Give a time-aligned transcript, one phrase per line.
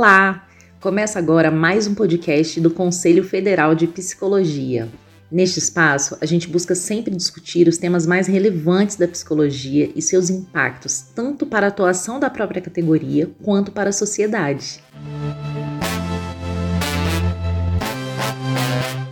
[0.00, 0.48] Olá!
[0.80, 4.88] Começa agora mais um podcast do Conselho Federal de Psicologia.
[5.30, 10.30] Neste espaço, a gente busca sempre discutir os temas mais relevantes da psicologia e seus
[10.30, 14.82] impactos, tanto para a atuação da própria categoria quanto para a sociedade.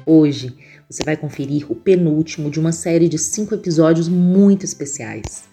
[0.07, 0.57] Hoje,
[0.89, 5.49] você vai conferir o penúltimo de uma série de cinco episódios muito especiais.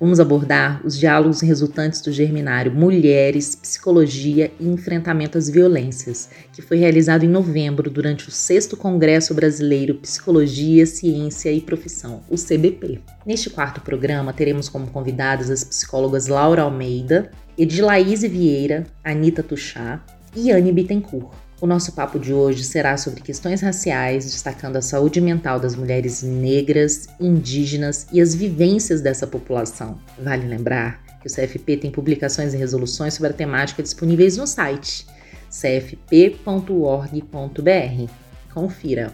[0.00, 6.76] Vamos abordar os diálogos resultantes do Germinário Mulheres, Psicologia e Enfrentamento às Violências, que foi
[6.76, 13.00] realizado em novembro durante o 6 Congresso Brasileiro Psicologia, Ciência e Profissão, o CBP.
[13.26, 20.00] Neste quarto programa, teremos como convidadas as psicólogas Laura Almeida, Edilaíse Vieira, Anita Tuchá
[20.36, 21.47] e Anne Bittencourt.
[21.60, 26.22] O nosso papo de hoje será sobre questões raciais, destacando a saúde mental das mulheres
[26.22, 29.98] negras, indígenas e as vivências dessa população.
[30.16, 35.04] Vale lembrar que o CFP tem publicações e resoluções sobre a temática disponíveis no site
[35.50, 36.38] cfp.org.br.
[38.54, 39.12] Confira!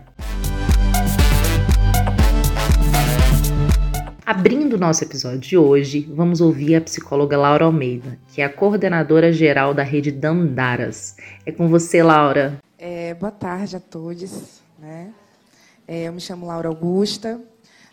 [4.26, 9.30] Abrindo nosso episódio de hoje, vamos ouvir a psicóloga Laura Almeida, que é a coordenadora
[9.30, 11.14] geral da rede Dandaras.
[11.44, 12.58] É com você, Laura.
[12.78, 14.62] É, boa tarde a todos.
[14.78, 15.12] Né?
[15.86, 17.38] É, eu me chamo Laura Augusta,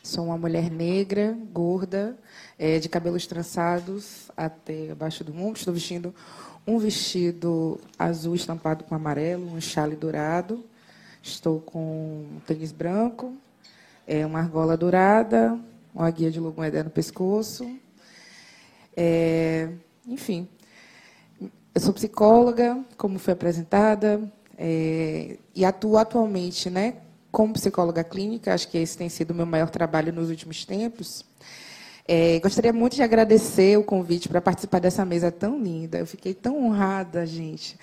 [0.01, 2.17] sou uma mulher negra, gorda,
[2.57, 5.57] é, de cabelos trançados até abaixo do mundo.
[5.57, 6.16] Estou vestindo
[6.66, 10.63] um vestido azul estampado com amarelo, um chale dourado.
[11.21, 13.33] Estou com um tênis branco,
[14.07, 15.59] é, uma argola dourada,
[15.94, 17.70] uma guia de logoedé no pescoço.
[18.95, 19.70] É,
[20.08, 20.47] enfim,
[21.73, 24.22] eu sou psicóloga, como foi apresentada,
[24.58, 26.95] é, e atuo atualmente né,
[27.31, 31.25] como psicóloga clínica, acho que esse tem sido o meu maior trabalho nos últimos tempos.
[32.08, 35.97] É, gostaria muito de agradecer o convite para participar dessa mesa tão linda.
[35.97, 37.78] Eu fiquei tão honrada, gente,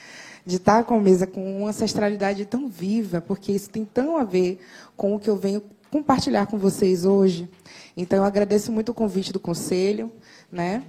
[0.45, 4.25] de estar com a mesa com uma ancestralidade tão viva, porque isso tem tão a
[4.25, 4.61] ver
[4.97, 7.49] com o que eu venho compartilhar com vocês hoje.
[7.97, 10.13] Então, eu agradeço muito o convite do conselho,
[10.51, 10.83] né?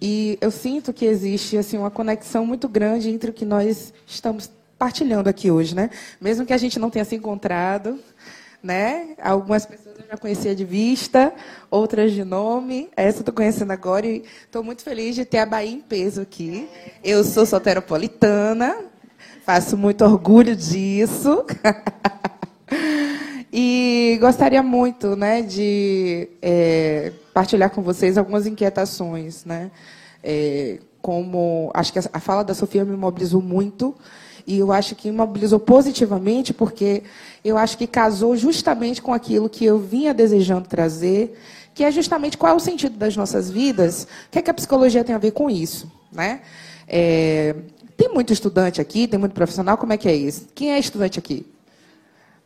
[0.00, 4.50] E eu sinto que existe assim uma conexão muito grande entre o que nós estamos
[4.78, 5.88] partilhando aqui hoje, né?
[6.20, 7.98] Mesmo que a gente não tenha se encontrado,
[8.62, 9.14] né?
[9.22, 11.32] Algumas pessoas eu já conhecia de vista,
[11.70, 12.90] outras de nome.
[12.96, 16.20] Essa eu estou conhecendo agora e estou muito feliz de ter a Bahia em peso
[16.20, 16.68] aqui.
[17.02, 18.76] Eu sou soteropolitana,
[19.46, 21.44] faço muito orgulho disso.
[23.52, 29.44] E gostaria muito né, de é, partilhar com vocês algumas inquietações.
[29.44, 29.70] Né?
[30.22, 33.94] É, como acho que a fala da Sofia me mobilizou muito
[34.46, 37.02] e eu acho que me mobilizou positivamente porque
[37.44, 41.38] eu acho que casou justamente com aquilo que eu vinha desejando trazer,
[41.74, 44.54] que é justamente qual é o sentido das nossas vidas, o que, é que a
[44.54, 46.40] psicologia tem a ver com isso, né?
[46.88, 47.54] É,
[47.96, 50.48] tem muito estudante aqui, tem muito profissional, como é que é isso?
[50.54, 51.46] Quem é estudante aqui?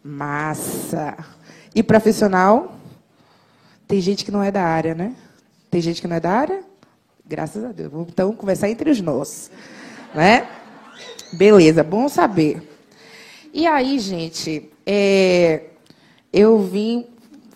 [0.02, 1.16] Massa.
[1.74, 2.74] E profissional?
[3.86, 5.14] Tem gente que não é da área, né?
[5.70, 6.62] Tem gente que não é da área?
[7.26, 7.90] Graças a Deus.
[7.90, 9.50] Vamos então conversar entre os nós.
[10.14, 10.46] Né?
[11.32, 12.62] Beleza, bom saber.
[13.52, 15.64] E aí, gente, é,
[16.32, 17.06] eu vim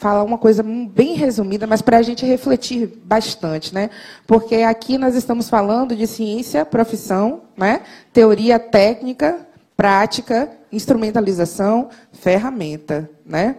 [0.03, 3.89] falar uma coisa bem resumida, mas para a gente refletir bastante, né?
[4.27, 7.83] Porque aqui nós estamos falando de ciência, profissão, né?
[8.13, 13.57] teoria técnica, prática, instrumentalização, ferramenta, né?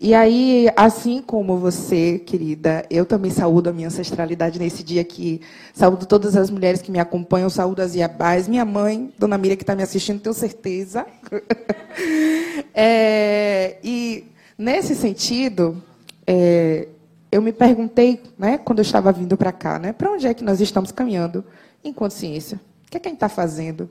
[0.00, 5.40] E aí, assim como você, querida, eu também saúdo a minha ancestralidade nesse dia aqui.
[5.72, 9.62] Saúdo todas as mulheres que me acompanham, saúdo as Iabás, minha mãe, Dona Miriam, que
[9.62, 11.06] está me assistindo, tenho certeza.
[12.74, 14.26] é, e,
[14.58, 15.80] nesse sentido,
[16.26, 16.88] é,
[17.30, 20.44] eu me perguntei, né, quando eu estava vindo para cá, né, para onde é que
[20.44, 21.42] nós estamos caminhando
[21.82, 22.60] enquanto ciência?
[22.86, 23.88] O que é que a gente está fazendo?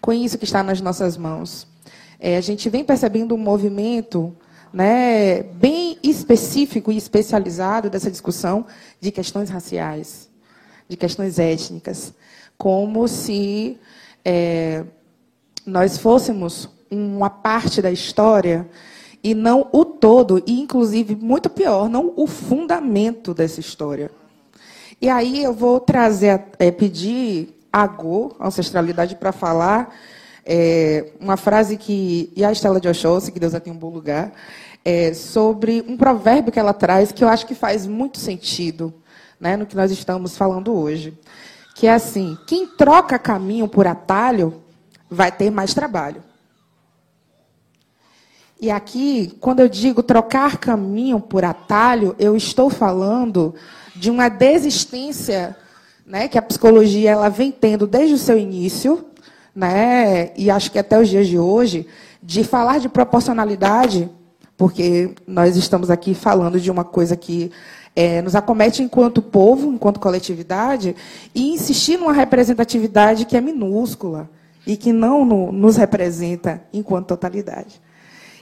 [0.00, 1.66] com isso que está nas nossas mãos.
[2.20, 4.36] É, a gente vem percebendo um movimento
[4.72, 8.66] né, bem específico e especializado dessa discussão
[9.00, 10.28] de questões raciais,
[10.88, 12.12] de questões étnicas,
[12.56, 13.78] como se
[14.24, 14.84] é,
[15.64, 18.68] nós fôssemos uma parte da história
[19.22, 24.10] e não o todo, e inclusive, muito pior, não o fundamento dessa história.
[25.00, 29.94] E aí eu vou trazer, é, pedir Agô, ancestralidade, para falar
[30.50, 32.32] é, uma frase que.
[32.34, 34.32] E a Estela de Oxóssi, que Deus já tem um bom lugar,
[34.82, 38.94] é, sobre um provérbio que ela traz que eu acho que faz muito sentido
[39.38, 41.12] né, no que nós estamos falando hoje.
[41.74, 44.62] Que é assim: quem troca caminho por atalho
[45.10, 46.22] vai ter mais trabalho.
[48.58, 53.54] E aqui, quando eu digo trocar caminho por atalho, eu estou falando
[53.94, 55.54] de uma desistência
[56.06, 59.04] né, que a psicologia ela vem tendo desde o seu início,
[59.58, 61.84] né, e acho que até os dias de hoje,
[62.22, 64.08] de falar de proporcionalidade,
[64.56, 67.50] porque nós estamos aqui falando de uma coisa que
[67.96, 70.94] é, nos acomete enquanto povo, enquanto coletividade,
[71.34, 74.30] e insistir numa representatividade que é minúscula
[74.64, 77.80] e que não no, nos representa enquanto totalidade.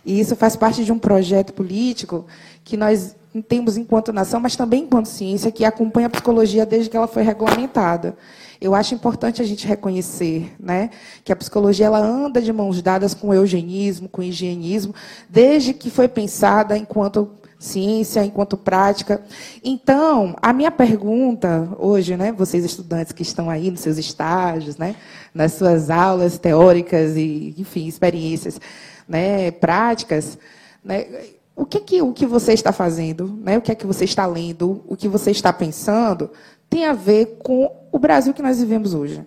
[0.07, 2.27] E isso faz parte de um projeto político
[2.65, 3.17] que nós
[3.49, 7.25] temos enquanto nação, mas também enquanto ciência, que acompanha a psicologia desde que ela foi
[7.25, 8.17] regulamentada.
[8.61, 10.91] Eu acho importante a gente reconhecer né,
[11.25, 14.95] que a psicologia ela anda de mãos dadas com o eugenismo, com o higienismo,
[15.29, 17.29] desde que foi pensada enquanto
[17.59, 19.21] ciência enquanto prática.
[19.65, 24.95] Então, a minha pergunta hoje, né, vocês estudantes que estão aí nos seus estágios, né,
[25.35, 28.61] nas suas aulas teóricas e, enfim, experiências,
[29.09, 30.39] né, práticas,
[30.85, 31.07] né,
[31.55, 34.27] o que que o que você está fazendo, né, o que é que você está
[34.27, 36.31] lendo, o que você está pensando,
[36.69, 39.25] tem a ver com o Brasil que nós vivemos hoje.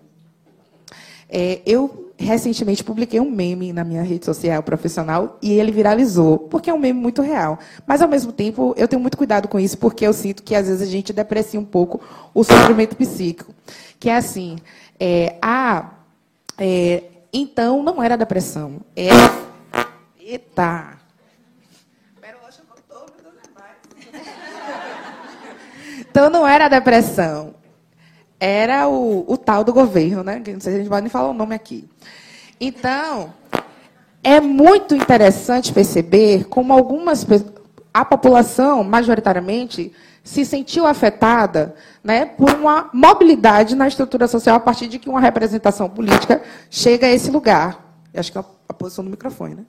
[1.31, 6.69] É, eu recentemente publiquei um meme na minha rede social profissional e ele viralizou, porque
[6.69, 7.57] é um meme muito real.
[7.87, 10.67] Mas, ao mesmo tempo, eu tenho muito cuidado com isso, porque eu sinto que, às
[10.67, 12.01] vezes, a gente deprecia um pouco
[12.33, 13.53] o sofrimento psíquico.
[13.99, 14.57] Que é assim,
[14.99, 15.91] é, a,
[16.57, 18.81] é, então, não era depressão.
[18.95, 19.48] Era...
[20.29, 20.97] Eita!
[25.99, 27.55] Então, não era depressão
[28.39, 30.37] era o, o tal do governo, né?
[30.37, 31.89] Não sei se a gente pode nem falar o nome aqui.
[32.59, 33.33] Então,
[34.23, 37.25] é muito interessante perceber como algumas
[37.93, 39.91] a população, majoritariamente,
[40.23, 45.19] se sentiu afetada né, por uma mobilidade na estrutura social a partir de que uma
[45.19, 47.83] representação política chega a esse lugar.
[48.13, 49.65] Eu acho que é a posição do microfone, né?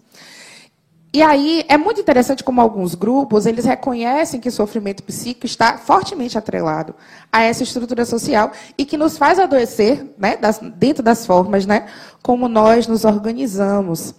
[1.13, 5.77] E aí é muito interessante como alguns grupos eles reconhecem que o sofrimento psíquico está
[5.77, 6.95] fortemente atrelado
[7.33, 11.87] a essa estrutura social e que nos faz adoecer, né, das, dentro das formas, né,
[12.23, 14.15] como nós nos organizamos.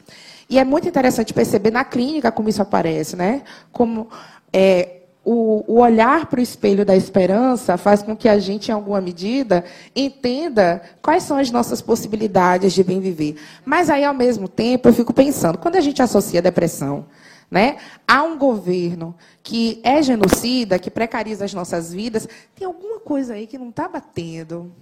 [0.49, 4.09] E é muito interessante perceber na clínica como isso aparece, né, como
[4.51, 8.71] é, o, o olhar para o espelho da esperança faz com que a gente, em
[8.71, 9.63] alguma medida,
[9.95, 13.35] entenda quais são as nossas possibilidades de bem viver.
[13.63, 17.05] Mas aí, ao mesmo tempo, eu fico pensando, quando a gente associa a depressão
[17.51, 17.77] né,
[18.07, 19.13] a um governo
[19.43, 23.89] que é genocida, que precariza as nossas vidas, tem alguma coisa aí que não está
[23.89, 24.73] batendo.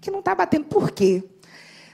[0.00, 1.24] Que não está batendo por quê?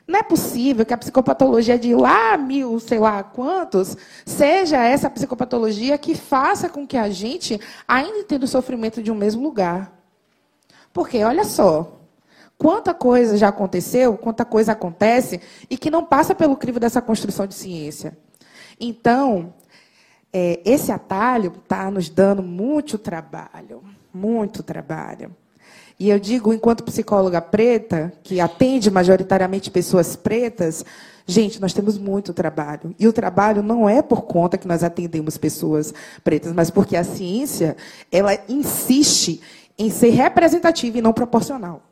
[0.07, 3.97] Não é possível que a psicopatologia de lá mil, sei lá quantos,
[4.27, 7.59] seja essa psicopatologia que faça com que a gente
[7.89, 9.93] ainda tenha o sofrimento de um mesmo lugar.
[10.93, 12.01] Porque, olha só,
[12.59, 15.41] quanta coisa já aconteceu, quanta coisa acontece,
[15.71, 18.17] e que não passa pelo crivo dessa construção de ciência.
[18.79, 19.55] Então,
[20.31, 25.35] é, esse atalho está nos dando muito trabalho, muito trabalho.
[25.99, 30.85] E eu digo, enquanto psicóloga preta, que atende majoritariamente pessoas pretas,
[31.27, 32.95] gente, nós temos muito trabalho.
[32.99, 37.05] E o trabalho não é por conta que nós atendemos pessoas pretas, mas porque a
[37.05, 37.77] ciência,
[38.11, 39.41] ela insiste
[39.79, 41.83] em ser representativa e não proporcional.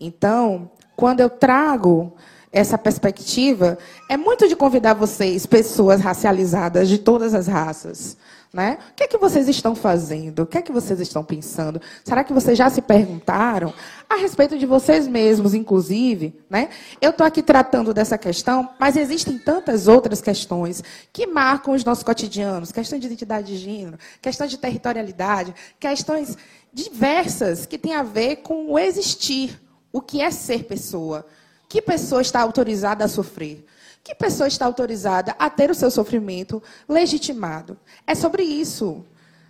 [0.00, 2.12] Então, quando eu trago
[2.52, 3.76] essa perspectiva,
[4.08, 8.16] é muito de convidar vocês, pessoas racializadas de todas as raças,
[8.54, 8.78] né?
[8.92, 10.44] O que é que vocês estão fazendo?
[10.44, 11.82] O que é que vocês estão pensando?
[12.04, 13.74] Será que vocês já se perguntaram
[14.08, 16.38] a respeito de vocês mesmos, inclusive?
[16.48, 16.68] Né?
[17.00, 22.04] Eu estou aqui tratando dessa questão, mas existem tantas outras questões que marcam os nossos
[22.04, 26.38] cotidianos: questões de identidade de gênero, questões de territorialidade, questões
[26.72, 29.60] diversas que têm a ver com o existir,
[29.92, 31.26] o que é ser pessoa.
[31.68, 33.66] Que pessoa está autorizada a sofrer?
[34.04, 37.78] Que pessoa está autorizada a ter o seu sofrimento legitimado?
[38.06, 39.02] É sobre isso.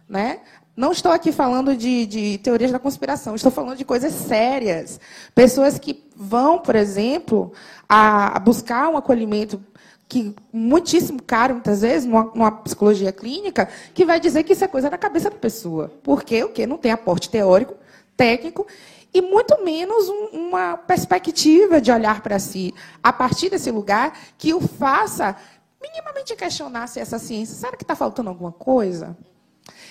[0.09, 0.39] Né?
[0.77, 5.01] Não estou aqui falando de, de, teorias da conspiração, estou falando de coisas sérias.
[5.35, 7.53] Pessoas que vão, por exemplo,
[7.89, 9.61] a, a buscar um acolhimento
[10.09, 14.69] que muitíssimo caro, muitas vezes, numa, numa, psicologia clínica, que vai dizer que isso é
[14.69, 15.93] coisa da cabeça da pessoa.
[16.03, 16.65] Porque o quê?
[16.65, 17.75] Não tem aporte teórico,
[18.17, 18.67] técnico,
[19.15, 24.53] e muito menos um, uma perspectiva de olhar para si a partir desse lugar que
[24.53, 25.37] o faça
[25.81, 29.17] minimamente questionar se essa ciência, será que está faltando alguma coisa?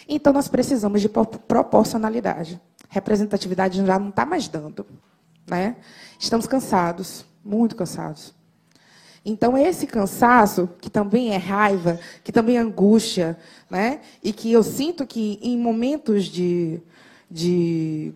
[0.09, 2.59] Então nós precisamos de proporcionalidade.
[2.89, 4.85] Representatividade já não está mais dando.
[5.47, 5.77] Né?
[6.19, 8.33] Estamos cansados, muito cansados.
[9.25, 13.37] Então, esse cansaço, que também é raiva, que também é angústia,
[13.69, 14.01] né?
[14.21, 16.81] e que eu sinto que em momentos de,
[17.31, 18.13] de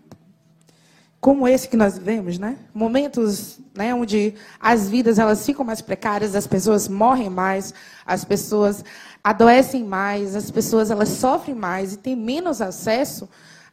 [1.20, 2.56] como esse que nós vivemos, né?
[2.72, 7.74] Momentos, né, onde as vidas elas ficam mais precárias, as pessoas morrem mais,
[8.06, 8.84] as pessoas
[9.22, 13.28] adoecem mais, as pessoas elas sofrem mais e têm menos acesso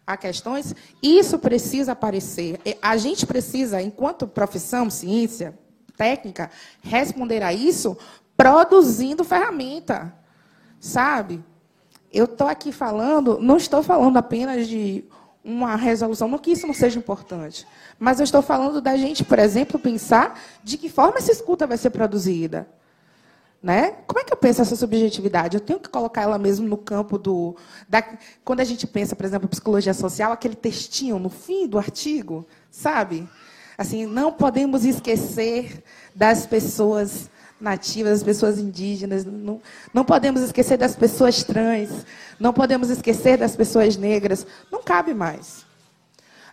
[0.07, 2.59] a questões, isso precisa aparecer.
[2.81, 5.57] A gente precisa, enquanto profissão, ciência,
[5.95, 6.49] técnica,
[6.81, 7.97] responder a isso
[8.35, 10.13] produzindo ferramenta,
[10.79, 11.43] sabe?
[12.11, 15.05] Eu estou aqui falando, não estou falando apenas de
[15.45, 17.67] uma resolução, não que isso não seja importante,
[17.99, 21.77] mas eu estou falando da gente, por exemplo, pensar de que forma essa escuta vai
[21.77, 22.67] ser produzida.
[23.61, 23.91] Né?
[24.07, 25.57] Como é que eu penso essa subjetividade?
[25.57, 27.55] Eu tenho que colocar ela mesmo no campo do.
[27.89, 28.03] Da,
[28.43, 33.27] quando a gente pensa, por exemplo, psicologia social, aquele textinho no fim do artigo, sabe?
[33.75, 35.83] Assim, não podemos esquecer
[36.13, 37.29] das pessoas
[37.65, 39.59] nativas, das pessoas indígenas, não,
[39.91, 42.05] não podemos esquecer das pessoas trans,
[42.39, 44.45] não podemos esquecer das pessoas negras.
[44.71, 45.65] Não cabe mais.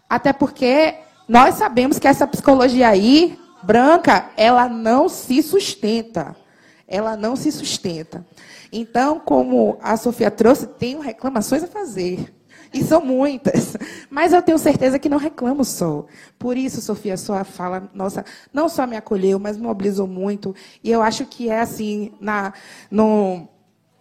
[0.08, 0.94] Até porque
[1.28, 6.34] nós sabemos que essa psicologia aí, branca, ela não se sustenta.
[6.88, 8.24] Ela não se sustenta.
[8.72, 12.32] Então, como a Sofia trouxe, tenho reclamações a fazer.
[12.72, 13.76] E são muitas.
[14.10, 16.06] Mas eu tenho certeza que não reclamo só.
[16.38, 20.54] Por isso, Sofia, sua fala, nossa, não só me acolheu, mas me mobilizou muito.
[20.82, 22.52] E eu acho que é assim, na,
[22.90, 23.48] no,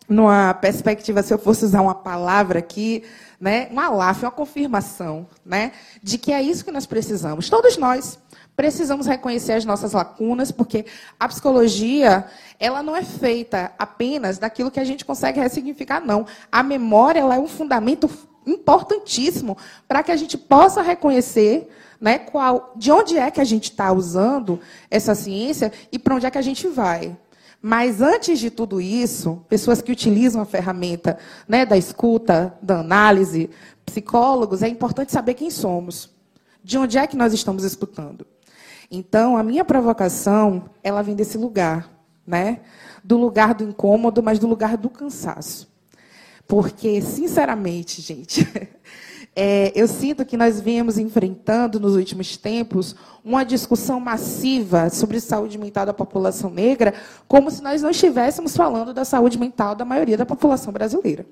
[0.07, 3.03] numa perspectiva, se eu fosse usar uma palavra aqui,
[3.39, 7.49] né, um alaf, uma confirmação, né, de que é isso que nós precisamos.
[7.49, 8.19] Todos nós
[8.55, 10.85] precisamos reconhecer as nossas lacunas, porque
[11.19, 12.25] a psicologia,
[12.59, 16.25] ela não é feita apenas daquilo que a gente consegue ressignificar, não.
[16.51, 18.07] A memória, ela é um fundamento
[18.45, 19.57] importantíssimo
[19.87, 21.69] para que a gente possa reconhecer
[21.99, 26.25] né, qual, de onde é que a gente está usando essa ciência e para onde
[26.25, 27.15] é que a gente vai.
[27.61, 33.51] Mas antes de tudo isso, pessoas que utilizam a ferramenta né, da escuta, da análise,
[33.85, 36.09] psicólogos, é importante saber quem somos.
[36.63, 38.25] De onde é que nós estamos escutando?
[38.89, 41.89] Então, a minha provocação, ela vem desse lugar,
[42.27, 42.59] né?
[43.03, 45.70] Do lugar do incômodo, mas do lugar do cansaço.
[46.47, 48.47] Porque, sinceramente, gente,
[49.35, 55.57] é, eu sinto que nós viemos enfrentando nos últimos tempos uma discussão massiva sobre saúde
[55.57, 56.93] mental da população negra,
[57.27, 61.25] como se nós não estivéssemos falando da saúde mental da maioria da população brasileira.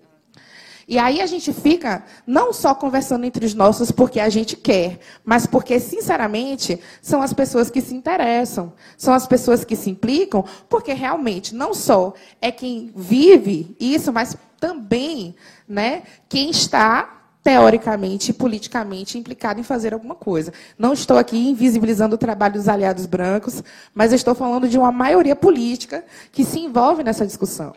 [0.90, 4.98] E aí a gente fica não só conversando entre os nossos porque a gente quer,
[5.24, 10.44] mas porque, sinceramente, são as pessoas que se interessam, são as pessoas que se implicam,
[10.68, 15.36] porque realmente não só é quem vive isso, mas também
[15.68, 20.54] né, quem está teoricamente e politicamente implicado em fazer alguma coisa.
[20.78, 23.64] Não estou aqui invisibilizando o trabalho dos aliados brancos,
[23.94, 27.74] mas estou falando de uma maioria política que se envolve nessa discussão.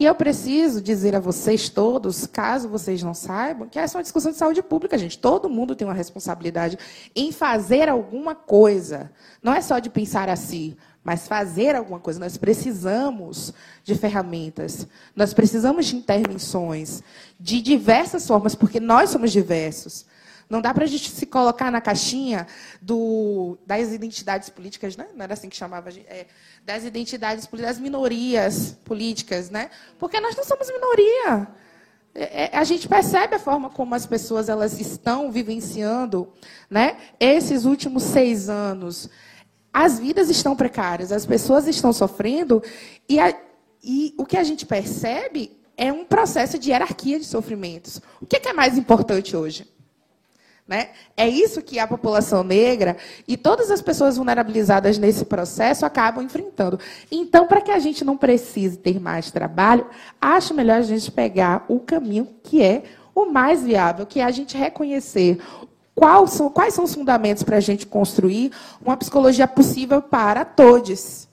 [0.00, 4.02] E eu preciso dizer a vocês todos, caso vocês não saibam, que essa é uma
[4.02, 5.18] discussão de saúde pública, gente.
[5.18, 6.78] Todo mundo tem uma responsabilidade
[7.14, 9.12] em fazer alguma coisa.
[9.42, 12.20] Não é só de pensar assim, mas fazer alguma coisa.
[12.20, 13.52] Nós precisamos
[13.84, 17.02] de ferramentas, nós precisamos de intervenções
[17.38, 20.06] de diversas formas, porque nós somos diversos.
[20.48, 22.44] Não dá para a gente se colocar na caixinha
[22.82, 25.06] do, das identidades políticas, né?
[25.14, 26.26] não era assim que chamava, é,
[26.66, 29.70] das identidades políticas, das minorias políticas, né?
[29.96, 31.46] porque nós não somos minoria.
[32.12, 36.32] É, é, a gente percebe a forma como as pessoas elas estão vivenciando
[36.68, 39.08] né, esses últimos seis anos
[39.72, 42.62] as vidas estão precárias, as pessoas estão sofrendo,
[43.08, 43.34] e, a,
[43.82, 48.00] e o que a gente percebe é um processo de hierarquia de sofrimentos.
[48.20, 49.66] O que é, é mais importante hoje?
[50.68, 50.90] Né?
[51.16, 52.96] É isso que a população negra
[53.26, 56.78] e todas as pessoas vulnerabilizadas nesse processo acabam enfrentando.
[57.10, 59.86] Então, para que a gente não precise ter mais trabalho,
[60.20, 64.30] acho melhor a gente pegar o caminho que é o mais viável, que é a
[64.30, 65.40] gente reconhecer
[66.26, 68.52] são, quais são os fundamentos para a gente construir
[68.84, 71.28] uma psicologia possível para todos?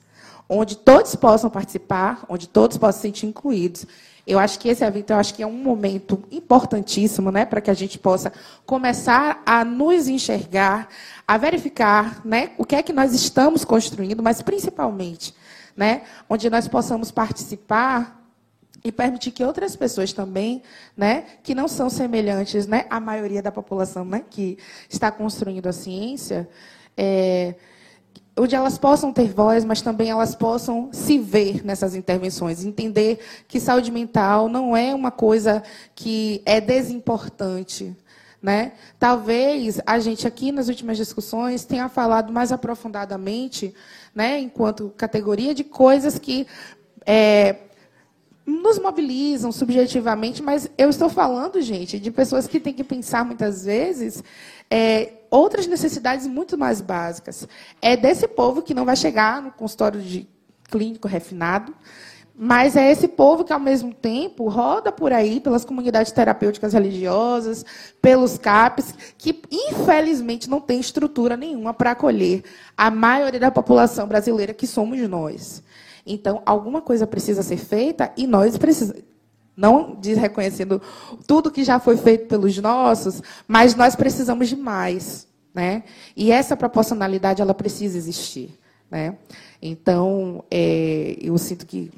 [0.48, 3.86] Onde todos possam participar, onde todos possam se sentir incluídos.
[4.26, 7.70] Eu acho que esse evento eu acho que é um momento importantíssimo né, para que
[7.70, 8.30] a gente possa
[8.66, 10.88] começar a nos enxergar,
[11.26, 15.34] a verificar né, o que é que nós estamos construindo, mas principalmente
[15.74, 18.17] né, onde nós possamos participar
[18.84, 20.62] e permitir que outras pessoas também,
[20.96, 24.58] né, que não são semelhantes, né, à maioria da população, né, que
[24.88, 26.48] está construindo a ciência,
[26.96, 27.54] é,
[28.38, 33.18] onde elas possam ter voz, mas também elas possam se ver nessas intervenções, entender
[33.48, 35.62] que saúde mental não é uma coisa
[35.94, 37.96] que é desimportante,
[38.40, 38.72] né?
[38.98, 43.74] Talvez a gente aqui nas últimas discussões tenha falado mais aprofundadamente,
[44.14, 46.46] né, enquanto categoria de coisas que
[47.04, 47.67] é,
[48.48, 53.66] nos mobilizam subjetivamente, mas eu estou falando, gente, de pessoas que têm que pensar muitas
[53.66, 54.24] vezes
[54.70, 57.46] é, outras necessidades muito mais básicas.
[57.82, 60.26] É desse povo que não vai chegar no consultório de
[60.70, 61.74] clínico refinado,
[62.40, 67.64] Mas é esse povo que, ao mesmo tempo, roda por aí pelas comunidades terapêuticas religiosas,
[68.00, 72.44] pelos CAPs, que, infelizmente, não tem estrutura nenhuma para acolher
[72.76, 75.64] a maioria da população brasileira, que somos nós.
[76.08, 79.02] Então, alguma coisa precisa ser feita e nós precisamos.
[79.56, 80.80] Não desreconhecendo
[81.26, 85.26] tudo que já foi feito pelos nossos, mas nós precisamos de mais.
[85.52, 85.82] Né?
[86.16, 88.56] E essa proporcionalidade ela precisa existir.
[88.88, 89.16] Né?
[89.60, 91.90] Então, é, eu sinto que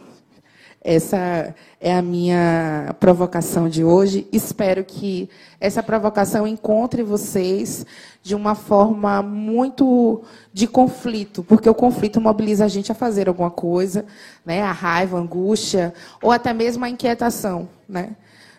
[0.83, 4.27] essa é a minha provocação de hoje.
[4.33, 5.29] Espero que
[5.61, 7.85] essa provocação encontre vocês
[8.23, 10.23] de uma forma muito
[10.53, 14.07] de conflito, porque o conflito mobiliza a gente a fazer alguma coisa,
[14.45, 14.63] né?
[14.63, 18.17] A raiva, a angústia, ou até mesmo a inquietação, né?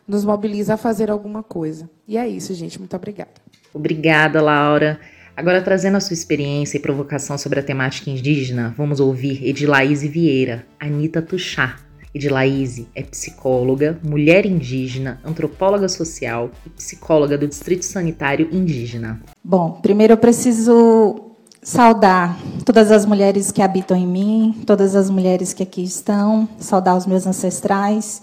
[0.08, 1.90] Nos mobiliza a fazer alguma coisa.
[2.08, 2.78] E é isso, gente.
[2.78, 3.32] Muito obrigada.
[3.74, 5.00] Obrigada, Laura.
[5.36, 10.66] Agora, trazendo a sua experiência e provocação sobre a temática indígena, vamos ouvir Edilaíse Vieira,
[10.80, 11.78] Anitta Tuxá,
[12.14, 19.22] Edilaíse é psicóloga, mulher indígena, antropóloga social e psicóloga do Distrito Sanitário Indígena.
[19.44, 21.32] Bom, primeiro eu preciso
[21.64, 26.98] saudar todas as mulheres que habitam em mim, todas as mulheres que aqui estão, saudar
[26.98, 28.22] os meus ancestrais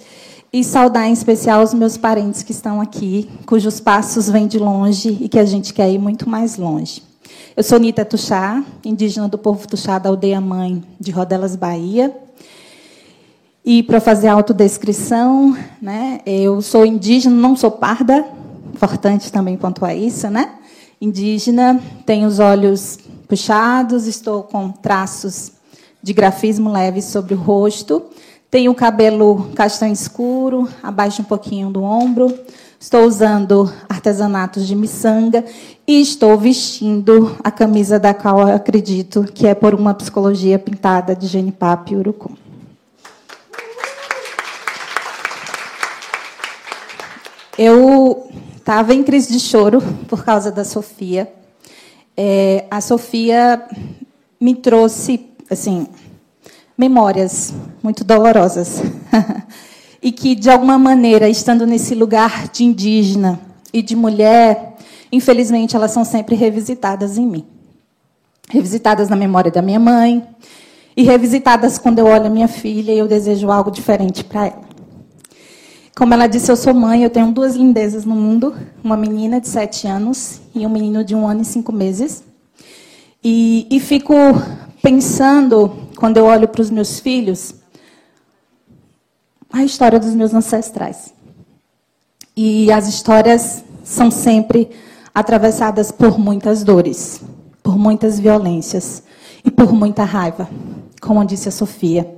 [0.53, 5.17] e saudar em especial os meus parentes que estão aqui, cujos passos vêm de longe
[5.21, 7.03] e que a gente quer ir muito mais longe.
[7.57, 12.15] Eu sou Nita Tuxá, indígena do povo Tuxá da aldeia mãe de Rodelas, Bahia.
[13.65, 18.25] E para fazer a autodescrição, né, eu sou indígena, não sou parda,
[18.73, 20.53] importante também pontuar isso, né?
[21.01, 22.99] Indígena, tenho os olhos
[23.29, 25.53] puxados, estou com traços
[26.03, 28.03] de grafismo leve sobre o rosto,
[28.51, 32.33] tenho o cabelo castanho escuro, abaixo um pouquinho do ombro,
[32.81, 35.45] estou usando artesanatos de miçanga
[35.87, 41.27] e estou vestindo a camisa da qual acredito que é por uma psicologia pintada de
[41.27, 42.48] genipapo e urucum.
[47.59, 51.29] Eu estava em crise de choro por causa da Sofia.
[52.17, 53.61] É, a Sofia
[54.41, 55.89] me trouxe, assim,
[56.77, 57.53] memórias
[57.83, 58.81] muito dolorosas.
[60.01, 63.41] e que, de alguma maneira, estando nesse lugar de indígena
[63.73, 64.77] e de mulher,
[65.11, 67.45] infelizmente, elas são sempre revisitadas em mim.
[68.49, 70.25] Revisitadas na memória da minha mãe
[70.97, 74.68] e revisitadas quando eu olho a minha filha e eu desejo algo diferente para ela.
[75.99, 79.49] Como ela disse, eu sou mãe, eu tenho duas lindezas no mundo, uma menina de
[79.49, 82.23] sete anos e um menino de um ano e cinco meses.
[83.23, 84.15] E, e fico
[84.81, 87.53] pensando, quando eu olho para os meus filhos,
[89.53, 91.13] a história dos meus ancestrais.
[92.37, 94.71] E as histórias são sempre
[95.13, 97.21] atravessadas por muitas dores,
[97.61, 99.03] por muitas violências
[99.45, 100.49] e por muita raiva,
[101.01, 102.18] como disse a Sofia.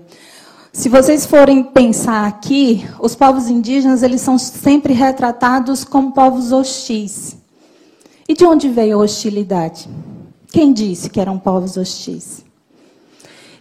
[0.73, 7.37] Se vocês forem pensar aqui, os povos indígenas eles são sempre retratados como povos hostis.
[8.29, 9.89] E de onde veio a hostilidade?
[10.53, 12.45] Quem disse que eram povos hostis?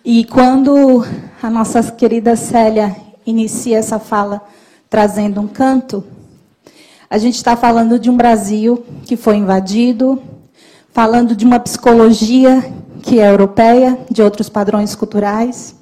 [0.06, 1.04] E quando
[1.42, 2.96] a nossa querida Célia
[3.26, 4.44] inicia essa fala
[4.88, 6.04] trazendo um canto,
[7.10, 10.22] a gente está falando de um Brasil que foi invadido,
[10.92, 15.79] falando de uma psicologia que é europeia, de outros padrões culturais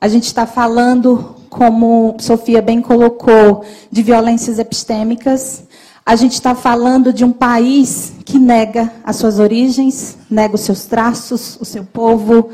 [0.00, 5.64] a gente está falando, como Sofia bem colocou, de violências epistêmicas.
[6.06, 10.86] A gente está falando de um país que nega as suas origens, nega os seus
[10.86, 12.48] traços, o seu povo,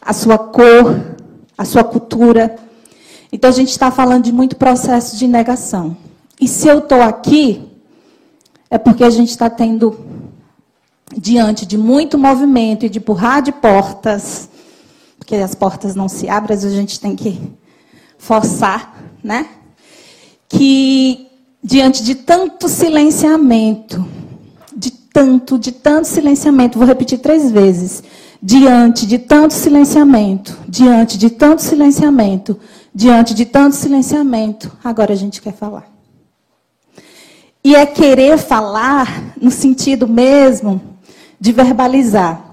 [0.00, 1.16] a sua cor,
[1.58, 2.56] a sua cultura.
[3.30, 5.94] Então a gente está falando de muito processo de negação.
[6.40, 7.62] E se eu estou aqui,
[8.70, 10.00] é porque a gente está tendo,
[11.14, 14.48] diante de muito movimento e de empurrar de portas,
[15.26, 17.36] porque as portas não se abrem, a gente tem que
[18.16, 19.48] forçar, né?
[20.48, 21.26] Que
[21.60, 24.06] diante de tanto silenciamento,
[24.76, 28.04] de tanto, de tanto silenciamento, vou repetir três vezes.
[28.40, 32.56] Diante de tanto silenciamento, diante de tanto silenciamento,
[32.94, 35.90] diante de tanto silenciamento, agora a gente quer falar.
[37.64, 40.80] E é querer falar no sentido mesmo
[41.40, 42.45] de verbalizar.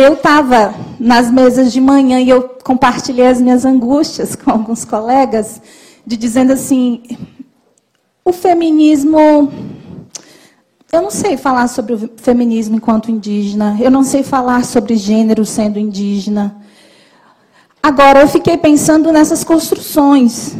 [0.00, 5.60] Eu estava nas mesas de manhã e eu compartilhei as minhas angústias com alguns colegas,
[6.06, 7.02] de dizendo assim:
[8.24, 9.52] o feminismo.
[10.90, 15.44] Eu não sei falar sobre o feminismo enquanto indígena, eu não sei falar sobre gênero
[15.44, 16.56] sendo indígena.
[17.82, 20.56] Agora, eu fiquei pensando nessas construções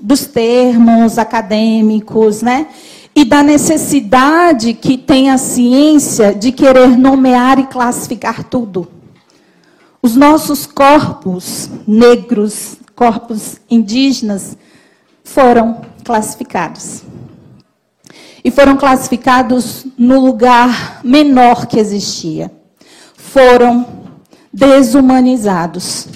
[0.00, 2.68] dos termos acadêmicos, né?
[3.14, 8.88] E da necessidade que tem a ciência de querer nomear e classificar tudo.
[10.02, 14.56] Os nossos corpos negros, corpos indígenas
[15.22, 17.02] foram classificados.
[18.44, 22.50] E foram classificados no lugar menor que existia.
[23.16, 23.86] Foram
[24.52, 26.06] desumanizados.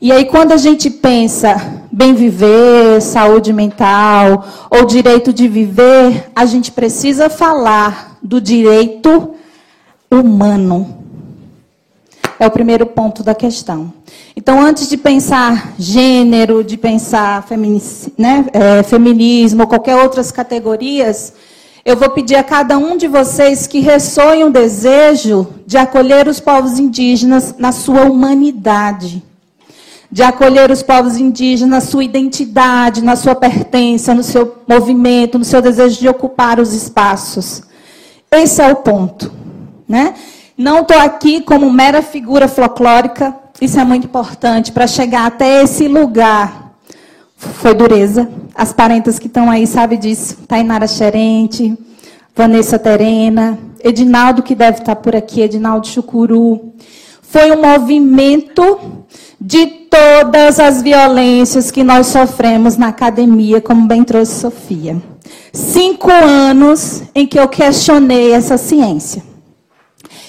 [0.00, 6.46] E aí, quando a gente pensa bem viver, saúde mental ou direito de viver, a
[6.46, 9.34] gente precisa falar do direito
[10.10, 11.02] humano.
[12.38, 13.92] É o primeiro ponto da questão.
[14.34, 17.46] Então, antes de pensar gênero, de pensar
[18.16, 21.34] né, é, feminismo qualquer outras categorias,
[21.84, 26.40] eu vou pedir a cada um de vocês que ressoem o desejo de acolher os
[26.40, 29.22] povos indígenas na sua humanidade
[30.12, 35.44] de acolher os povos indígenas na sua identidade, na sua pertença, no seu movimento, no
[35.44, 37.62] seu desejo de ocupar os espaços.
[38.30, 39.32] Esse é o ponto.
[39.88, 40.12] Né?
[40.56, 45.88] Não estou aqui como mera figura folclórica, isso é muito importante, para chegar até esse
[45.88, 46.74] lugar.
[47.34, 48.28] Foi dureza.
[48.54, 50.36] As parentas que estão aí sabem disso.
[50.46, 51.74] Tainara Xerente,
[52.36, 56.74] Vanessa Terena, Edinaldo, que deve estar por aqui, Edinaldo Chucuru.
[57.22, 58.78] Foi um movimento
[59.40, 64.96] de todas as violências que nós sofremos na academia, como bem trouxe Sofia.
[65.52, 69.22] Cinco anos em que eu questionei essa ciência.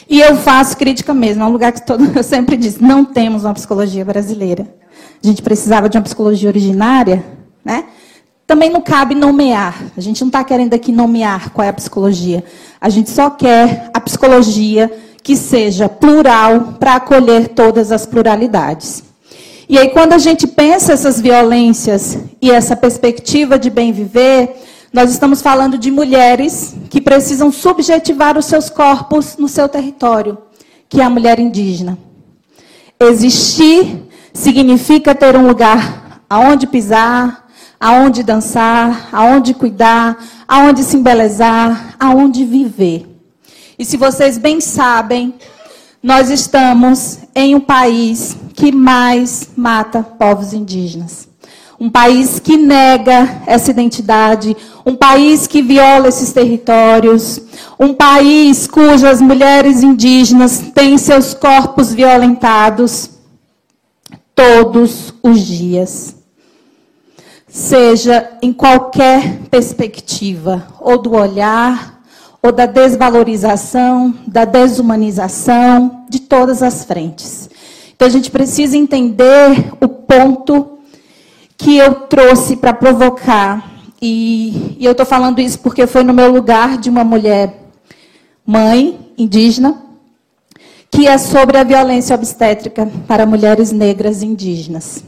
[0.09, 3.45] E eu faço crítica mesmo, é um lugar que todo, eu sempre disse, não temos
[3.45, 4.67] uma psicologia brasileira.
[5.23, 7.23] A gente precisava de uma psicologia originária,
[7.63, 7.85] né?
[8.45, 9.81] Também não cabe nomear.
[9.95, 12.43] A gente não está querendo aqui nomear qual é a psicologia.
[12.81, 14.91] A gente só quer a psicologia
[15.23, 19.12] que seja plural para acolher todas as pluralidades.
[19.67, 24.55] E aí, quando a gente pensa essas violências e essa perspectiva de bem viver,
[24.91, 30.37] nós estamos falando de mulheres que precisam subjetivar os seus corpos no seu território,
[30.89, 31.97] que é a mulher indígena.
[32.99, 37.47] Existir significa ter um lugar aonde pisar,
[37.79, 43.07] aonde dançar, aonde cuidar, aonde se embelezar, aonde viver.
[43.77, 45.33] E se vocês bem sabem,
[46.03, 51.29] nós estamos em um país que mais mata povos indígenas.
[51.79, 57.41] Um país que nega essa identidade, um país que viola esses territórios,
[57.79, 63.09] um país cujas mulheres indígenas têm seus corpos violentados
[64.35, 66.15] todos os dias.
[67.47, 71.92] Seja em qualquer perspectiva, ou do olhar,
[72.43, 77.49] ou da desvalorização, da desumanização, de todas as frentes.
[77.95, 80.77] Então a gente precisa entender o ponto
[81.57, 83.71] que eu trouxe para provocar.
[84.01, 87.61] E, e eu estou falando isso porque foi no meu lugar de uma mulher
[88.45, 89.81] mãe indígena,
[90.91, 95.01] que é sobre a violência obstétrica para mulheres negras indígenas.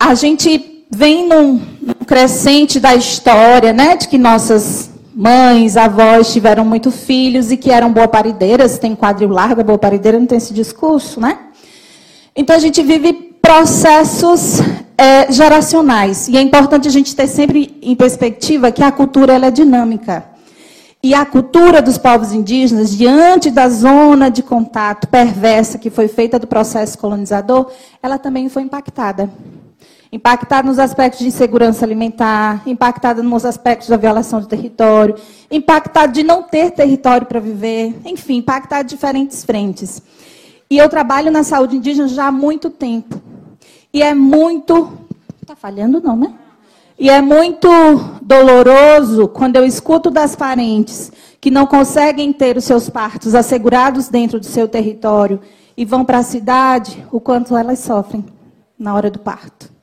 [0.00, 6.64] A gente vem num, num crescente da história, né, de que nossas mães, avós tiveram
[6.64, 10.54] muito filhos e que eram boa parideiras, tem quadril largo, boa parideira, não tem esse
[10.54, 11.36] discurso, né?
[12.36, 14.60] Então a gente vive processos
[14.96, 16.28] é, geracionais.
[16.28, 20.24] E é importante a gente ter sempre em perspectiva que a cultura ela é dinâmica.
[21.02, 26.38] E a cultura dos povos indígenas, diante da zona de contato perversa que foi feita
[26.38, 29.28] do processo colonizador, ela também foi impactada
[30.10, 35.14] impactada nos aspectos de insegurança alimentar, impactada nos aspectos da violação de território,
[35.50, 40.02] impactada de não ter território para viver, enfim, impactada de diferentes frentes.
[40.70, 43.20] E eu trabalho na saúde indígena já há muito tempo.
[43.92, 44.92] E é muito.
[45.40, 46.34] Está falhando, não, né?
[46.98, 47.68] E é muito
[48.20, 54.40] doloroso quando eu escuto das parentes que não conseguem ter os seus partos assegurados dentro
[54.40, 55.40] do seu território
[55.76, 58.24] e vão para a cidade, o quanto elas sofrem
[58.76, 59.77] na hora do parto.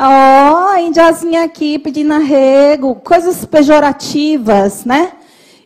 [0.00, 5.10] Ó, oh, indiazinha aqui pedindo arrego, coisas pejorativas, né?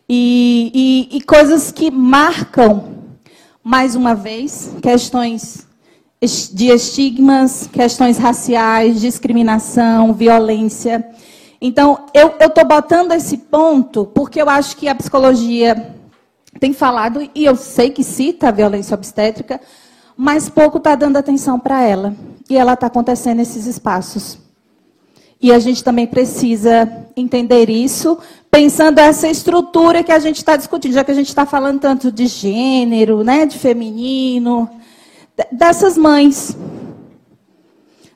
[0.09, 2.95] E, e, e coisas que marcam,
[3.63, 5.67] mais uma vez, questões
[6.51, 11.07] de estigmas, questões raciais, discriminação, violência.
[11.61, 15.95] Então, eu estou botando esse ponto porque eu acho que a psicologia
[16.59, 19.61] tem falado, e eu sei que cita a violência obstétrica,
[20.17, 22.15] mas pouco está dando atenção para ela.
[22.49, 24.37] E ela está acontecendo nesses espaços.
[25.41, 28.17] E a gente também precisa entender isso,
[28.49, 32.11] pensando essa estrutura que a gente está discutindo, já que a gente está falando tanto
[32.11, 34.69] de gênero, né, de feminino,
[35.51, 36.57] dessas mães.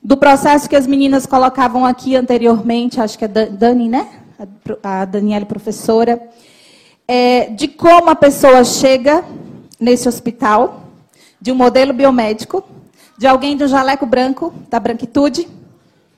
[0.02, 4.08] Do processo que as meninas colocavam aqui anteriormente, acho que é Dani, né?
[4.82, 6.30] A Daniela, professora,
[7.06, 9.26] é, de como a pessoa chega
[9.78, 10.84] nesse hospital
[11.42, 12.64] de um modelo biomédico,
[13.18, 15.48] de alguém do jaleco branco, da branquitude,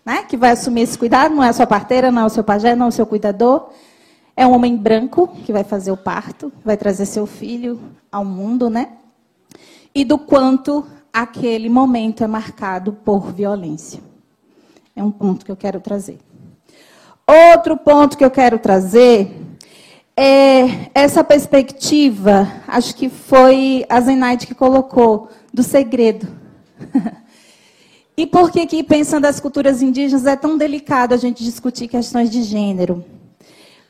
[0.05, 2.43] né, que vai assumir esse cuidado, não é a sua parteira, não é o seu
[2.43, 3.69] pajé, não é o seu cuidador.
[4.35, 7.79] É um homem branco que vai fazer o parto, vai trazer seu filho
[8.11, 8.89] ao mundo, né?
[9.93, 14.01] E do quanto aquele momento é marcado por violência.
[14.95, 16.19] É um ponto que eu quero trazer.
[17.27, 19.35] Outro ponto que eu quero trazer
[20.17, 26.38] é essa perspectiva, acho que foi a Zenaide que colocou, do segredo.
[28.17, 32.29] e por que, que, pensando as culturas indígenas, é tão delicado a gente discutir questões
[32.29, 33.03] de gênero?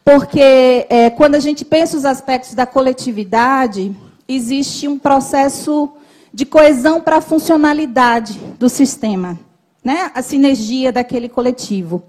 [0.03, 3.95] Porque é, quando a gente pensa os aspectos da coletividade,
[4.27, 5.89] existe um processo
[6.33, 9.39] de coesão para a funcionalidade do sistema,
[9.83, 10.11] né?
[10.13, 12.03] a sinergia daquele coletivo.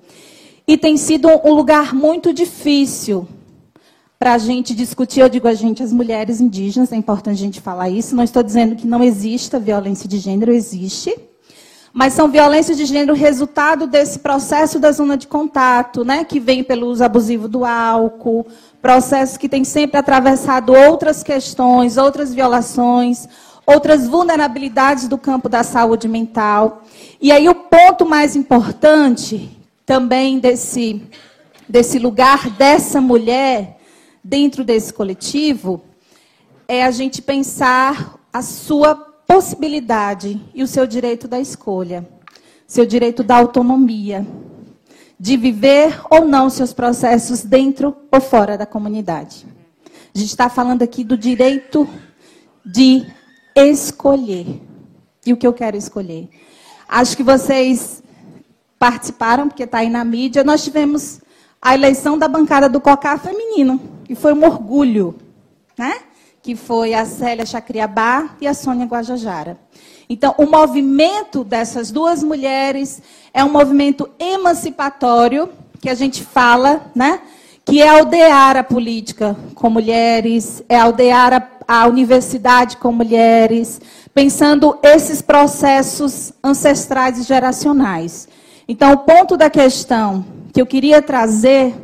[0.66, 3.26] E tem sido um lugar muito difícil
[4.20, 5.20] para a gente discutir.
[5.20, 8.14] Eu digo a gente, as mulheres indígenas, é importante a gente falar isso.
[8.14, 11.18] Não estou dizendo que não exista violência de gênero, existe.
[11.90, 16.62] Mas são violências de gênero resultado desse processo da zona de contato, né, que vem
[16.62, 18.46] pelo uso abusivo do álcool,
[18.82, 23.26] processo que tem sempre atravessado outras questões, outras violações,
[23.66, 26.82] outras vulnerabilidades do campo da saúde mental.
[27.22, 31.02] E aí o ponto mais importante também desse,
[31.66, 33.79] desse lugar dessa mulher
[34.22, 35.82] dentro desse coletivo
[36.68, 42.08] é a gente pensar a sua possibilidade e o seu direito da escolha,
[42.66, 44.26] seu direito da autonomia,
[45.18, 49.46] de viver ou não seus processos dentro ou fora da comunidade.
[50.14, 51.88] A gente está falando aqui do direito
[52.64, 53.06] de
[53.54, 54.60] escolher.
[55.24, 56.28] E o que eu quero escolher?
[56.88, 58.02] Acho que vocês
[58.78, 61.20] participaram, porque está aí na mídia, nós tivemos
[61.60, 65.14] a eleição da bancada do COCA feminino, que foi um orgulho,
[65.76, 65.98] né?
[66.42, 69.58] que foi a Célia Chacriabá e a Sônia Guajajara.
[70.08, 73.02] Então, o movimento dessas duas mulheres
[73.34, 77.20] é um movimento emancipatório, que a gente fala, né?
[77.64, 83.80] que é aldear a política com mulheres, é aldear a, a universidade com mulheres,
[84.14, 88.26] pensando esses processos ancestrais e geracionais.
[88.66, 90.24] Então, o ponto da questão
[90.60, 91.74] que eu queria trazer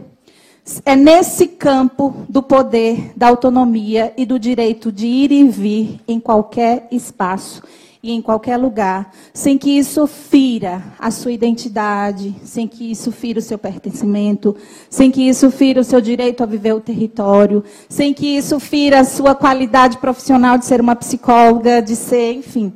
[0.85, 6.21] é nesse campo do poder, da autonomia e do direito de ir e vir em
[6.21, 7.63] qualquer espaço
[8.03, 13.39] e em qualquer lugar, sem que isso fira a sua identidade, sem que isso fira
[13.39, 14.55] o seu pertencimento,
[14.91, 19.01] sem que isso fira o seu direito a viver o território, sem que isso fira
[19.01, 22.75] a sua qualidade profissional de ser uma psicóloga, de ser, enfim,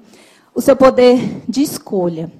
[0.54, 2.32] o seu poder de escolha.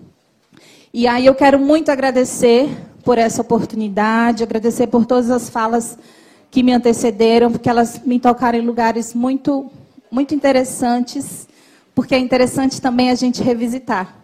[0.92, 5.98] E aí eu quero muito agradecer por essa oportunidade, agradecer por todas as falas
[6.50, 9.70] que me antecederam, porque elas me tocaram em lugares muito,
[10.10, 11.48] muito interessantes,
[11.94, 14.16] porque é interessante também a gente revisitar.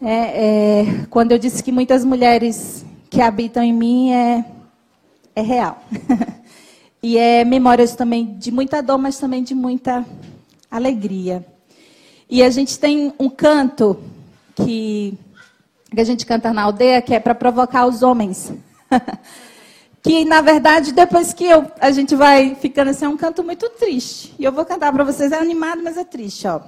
[0.00, 0.12] É,
[0.82, 4.44] é, quando eu disse que muitas mulheres que habitam em mim é,
[5.34, 5.82] é real.
[7.02, 10.04] e é memórias também de muita dor, mas também de muita
[10.70, 11.44] alegria.
[12.28, 13.98] E a gente tem um canto
[14.54, 15.18] que
[15.94, 18.52] que a gente canta na aldeia, que é para provocar os homens.
[20.02, 23.68] que, na verdade, depois que eu, a gente vai ficando assim, é um canto muito
[23.70, 24.34] triste.
[24.38, 26.60] E eu vou cantar para vocês, é animado, mas é triste, ó.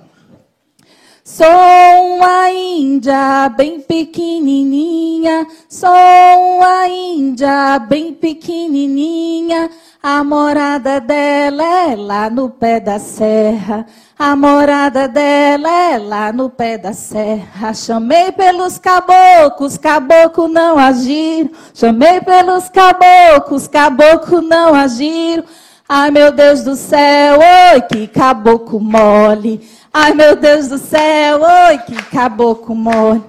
[1.29, 9.69] Sou uma índia bem pequenininha, sou uma índia bem pequenininha,
[10.01, 13.85] a morada dela é lá no pé da serra.
[14.17, 17.75] A morada dela é lá no pé da serra.
[17.75, 21.51] Chamei pelos caboclos, caboclo não agiram.
[21.75, 25.43] Chamei pelos caboclos, caboclo não agiram.
[25.89, 29.61] Ai meu Deus do céu, oi que caboclo mole.
[29.93, 33.23] Ai meu Deus do céu, oi que caboclo mole.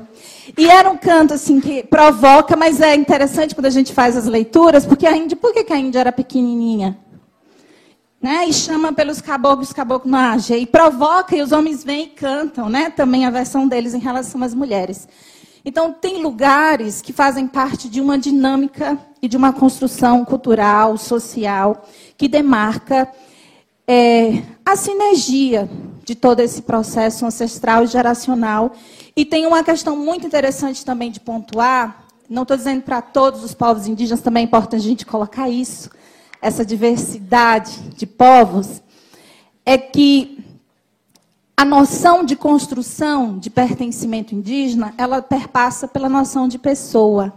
[0.58, 4.26] E era um canto assim que provoca, mas é interessante quando a gente faz as
[4.26, 6.98] leituras, porque a Índia, por que a Índia era pequenininha?
[8.20, 8.46] Né?
[8.48, 10.56] E chama pelos caboclos, caboclo não age.
[10.56, 12.90] E provoca, e os homens vêm e cantam, né?
[12.90, 15.08] Também a versão deles em relação às mulheres.
[15.64, 21.86] Então, tem lugares que fazem parte de uma dinâmica e de uma construção cultural, social,
[22.18, 23.08] que demarca
[23.88, 25.70] é, a sinergia
[26.04, 28.74] de todo esse processo ancestral e geracional
[29.16, 32.06] e tem uma questão muito interessante também de pontuar.
[32.30, 35.90] Não estou dizendo para todos os povos indígenas, também é importante a gente colocar isso,
[36.42, 38.82] essa diversidade de povos,
[39.66, 40.38] é que
[41.56, 47.34] a noção de construção de pertencimento indígena, ela perpassa pela noção de pessoa.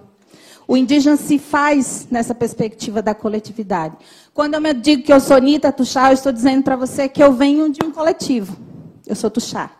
[0.68, 3.96] O indígena se faz nessa perspectiva da coletividade.
[4.40, 7.30] Quando eu digo que eu sou Nita Tuxá, eu estou dizendo para você que eu
[7.30, 8.56] venho de um coletivo.
[9.06, 9.70] Eu sou Tuxá.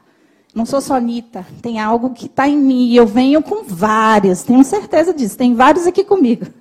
[0.55, 2.92] Não sou só Anitta, tem algo que está em mim.
[2.92, 5.38] Eu venho com várias, tenho certeza disso.
[5.38, 6.44] Tem vários aqui comigo.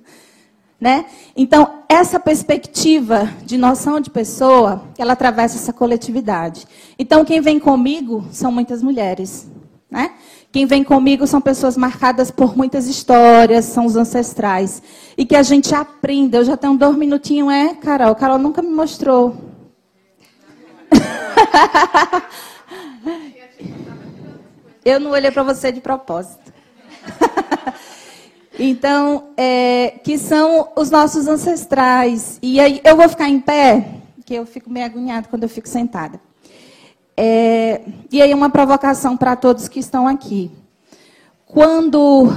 [0.80, 1.04] Né?
[1.36, 6.66] Então, essa perspectiva de noção de pessoa, ela atravessa essa coletividade.
[6.98, 9.46] Então, quem vem comigo são muitas mulheres.
[9.90, 10.12] Né?
[10.52, 14.82] Quem vem comigo são pessoas marcadas por muitas histórias, são os ancestrais.
[15.16, 16.38] E que a gente aprenda.
[16.38, 18.16] Eu já tenho dois minutinhos, é, Carol?
[18.16, 19.36] Carol nunca me mostrou.
[24.84, 26.52] Eu não olhei para você de propósito.
[28.58, 32.38] então, é, que são os nossos ancestrais.
[32.42, 35.68] E aí, eu vou ficar em pé, que eu fico meio agoniada quando eu fico
[35.68, 36.18] sentada.
[37.22, 40.50] É, e aí, uma provocação para todos que estão aqui.
[41.44, 42.28] Quando,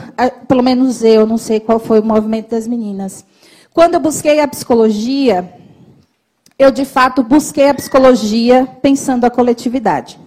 [0.46, 3.26] pelo menos eu, não sei qual foi o movimento das meninas,
[3.72, 5.54] quando eu busquei a psicologia,
[6.60, 10.20] eu de fato busquei a psicologia pensando a coletividade.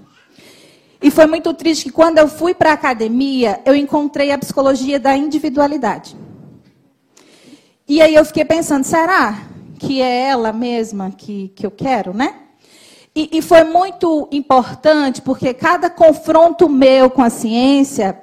[1.02, 4.98] E foi muito triste que quando eu fui para a academia, eu encontrei a psicologia
[4.98, 6.16] da individualidade.
[7.86, 9.38] E aí eu fiquei pensando, será
[9.78, 12.45] que é ela mesma que, que eu quero, né?
[13.16, 18.20] E, e foi muito importante, porque cada confronto meu com a ciência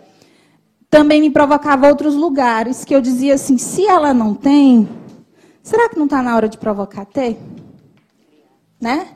[0.87, 4.87] também me provocava outros lugares que eu dizia assim: se ela não tem,
[5.63, 7.39] será que não está na hora de provocar ter?
[8.79, 9.07] Né?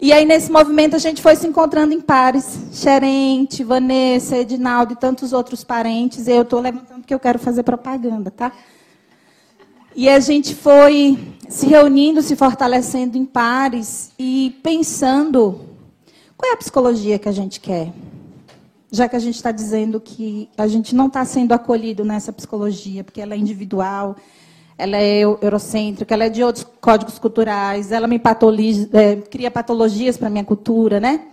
[0.00, 2.58] E aí, nesse movimento, a gente foi se encontrando em pares.
[2.72, 6.26] Xerente, Vanessa, Edinaldo e tantos outros parentes.
[6.26, 8.50] E eu estou levantando porque eu quero fazer propaganda, tá?
[10.00, 15.60] E a gente foi se reunindo, se fortalecendo em pares e pensando
[16.38, 17.92] qual é a psicologia que a gente quer.
[18.90, 23.04] Já que a gente está dizendo que a gente não está sendo acolhido nessa psicologia,
[23.04, 24.16] porque ela é individual,
[24.78, 30.16] ela é eurocêntrica, ela é de outros códigos culturais, ela me patologia, é, cria patologias
[30.16, 31.26] para a minha cultura, né?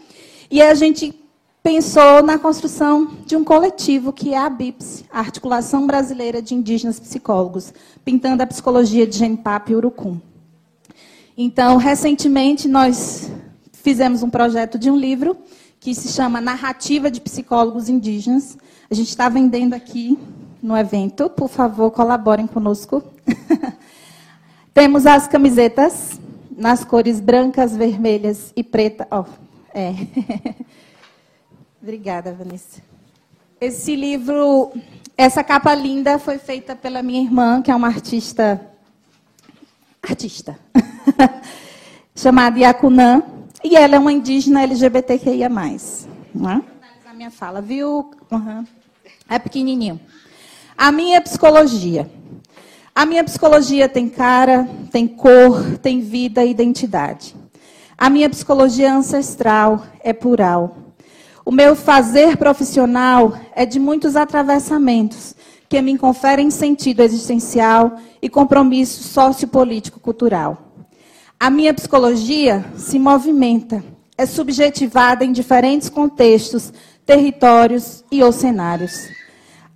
[0.51, 1.17] E a gente
[1.67, 6.97] pensou na construção de um coletivo que é a BIPS, a Articulação Brasileira de Indígenas
[6.97, 7.73] Psicólogos,
[8.05, 10.17] pintando a psicologia de Genpap e Urucum.
[11.37, 13.29] Então, recentemente, nós
[13.73, 15.35] fizemos um projeto de um livro
[15.77, 18.57] que se chama Narrativa de Psicólogos Indígenas.
[18.89, 20.17] A gente está vendendo aqui
[20.63, 21.29] no evento.
[21.29, 23.03] Por favor, colaborem conosco.
[24.73, 26.17] Temos as camisetas
[26.49, 29.05] nas cores brancas, vermelhas e preta.
[29.11, 29.25] Oh,
[29.73, 29.93] é.
[31.81, 32.81] Obrigada, Vanessa.
[33.61, 34.71] Esse livro,
[35.15, 38.59] essa capa linda foi feita pela minha irmã, que é uma artista
[40.01, 40.57] artista
[42.15, 43.21] chamada Yakunã,
[43.63, 45.49] e ela é uma indígena LGBTQIA+.
[46.33, 46.61] Não é?
[47.05, 48.11] A minha fala, viu?
[48.31, 48.65] Uhum.
[49.29, 49.99] É pequenininho.
[50.77, 52.09] A minha psicologia.
[52.95, 57.35] A minha psicologia tem cara, tem cor, tem vida e identidade.
[57.97, 60.86] A minha psicologia ancestral é plural.
[61.47, 65.33] O meu fazer profissional é de muitos atravessamentos
[65.69, 70.57] que me conferem sentido existencial e compromisso sociopolítico-cultural.
[71.39, 73.81] A minha psicologia se movimenta,
[74.17, 76.73] é subjetivada em diferentes contextos,
[77.05, 79.07] territórios e ou cenários.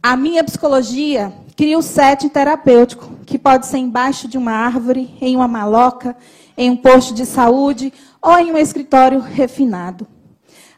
[0.03, 5.37] A minha psicologia cria um setting terapêutico, que pode ser embaixo de uma árvore, em
[5.37, 6.17] uma maloca,
[6.57, 10.05] em um posto de saúde ou em um escritório refinado.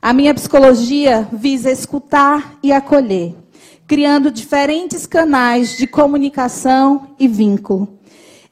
[0.04, 3.34] A minha psicologia visa escutar e acolher,
[3.88, 7.88] criando diferentes canais de comunicação e vínculo.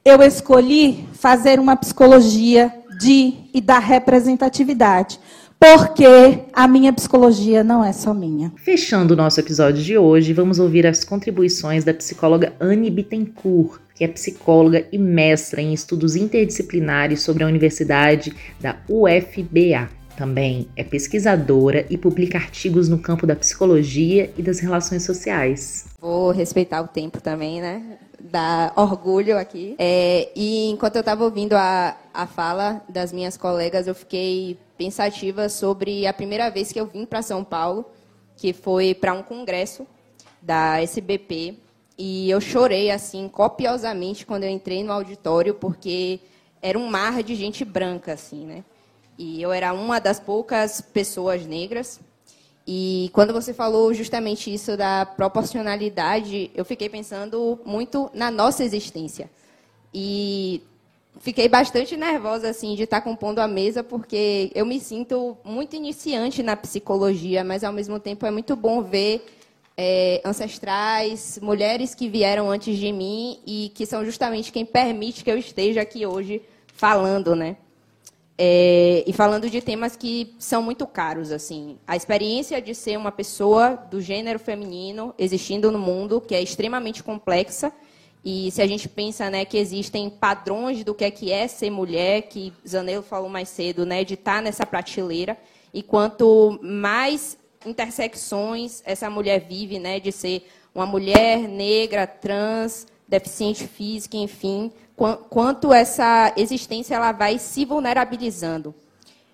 [0.05, 5.19] Eu escolhi fazer uma psicologia de e da representatividade,
[5.59, 8.53] porque a minha psicologia não é só minha.
[8.55, 14.05] Fechando o nosso episódio de hoje, vamos ouvir as contribuições da psicóloga Anne Bittencourt, que
[14.05, 19.99] é psicóloga e mestra em estudos interdisciplinares sobre a Universidade da UFBA.
[20.21, 25.87] Também é pesquisadora e publica artigos no campo da psicologia e das relações sociais.
[25.99, 27.97] Vou respeitar o tempo também, né?
[28.19, 29.73] Dar orgulho aqui.
[29.79, 35.49] É, e enquanto eu estava ouvindo a, a fala das minhas colegas, eu fiquei pensativa
[35.49, 37.83] sobre a primeira vez que eu vim para São Paulo,
[38.37, 39.87] que foi para um congresso
[40.39, 41.55] da SBP,
[41.97, 46.19] e eu chorei assim copiosamente quando eu entrei no auditório porque
[46.61, 48.63] era um mar de gente branca assim, né?
[49.17, 51.99] E eu era uma das poucas pessoas negras.
[52.65, 59.29] E quando você falou justamente isso da proporcionalidade, eu fiquei pensando muito na nossa existência.
[59.93, 60.61] E
[61.19, 66.41] fiquei bastante nervosa assim de estar compondo a mesa porque eu me sinto muito iniciante
[66.41, 69.25] na psicologia, mas ao mesmo tempo é muito bom ver
[69.77, 75.31] é, ancestrais, mulheres que vieram antes de mim e que são justamente quem permite que
[75.31, 77.57] eu esteja aqui hoje falando, né?
[78.43, 83.11] É, e falando de temas que são muito caros, assim, a experiência de ser uma
[83.11, 87.71] pessoa do gênero feminino existindo no mundo, que é extremamente complexa,
[88.25, 91.69] e se a gente pensa, né, que existem padrões do que é que é ser
[91.69, 95.37] mulher, que Zanello falou mais cedo, né, de estar nessa prateleira,
[95.71, 103.67] e quanto mais intersecções essa mulher vive, né, de ser uma mulher negra, trans, deficiente
[103.67, 104.71] física, enfim,
[105.29, 108.73] quanto essa existência ela vai se vulnerabilizando.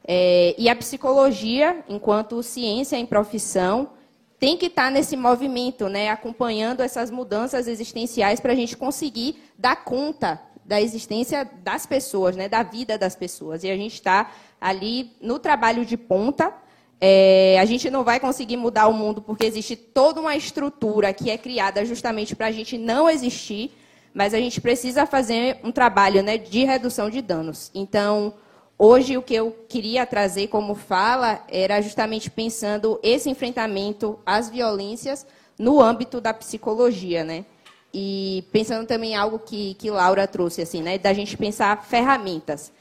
[0.03, 3.91] É, e a psicologia, enquanto ciência em profissão,
[4.39, 9.84] tem que estar nesse movimento, né, acompanhando essas mudanças existenciais para a gente conseguir dar
[9.84, 13.63] conta da existência das pessoas, né, da vida das pessoas.
[13.63, 16.51] E a gente está ali no trabalho de ponta.
[17.00, 21.30] É, a gente não vai conseguir mudar o mundo porque existe toda uma estrutura que
[21.30, 23.72] é criada justamente para a gente não existir
[24.18, 27.70] mas a gente precisa fazer um trabalho né, de redução de danos.
[27.72, 28.34] Então,
[28.76, 35.24] hoje o que eu queria trazer como fala era justamente pensando esse enfrentamento às violências
[35.56, 37.45] no âmbito da psicologia, né?
[37.93, 40.98] E pensando também em algo que, que Laura trouxe, assim, né?
[40.98, 42.72] Da gente pensar ferramentas.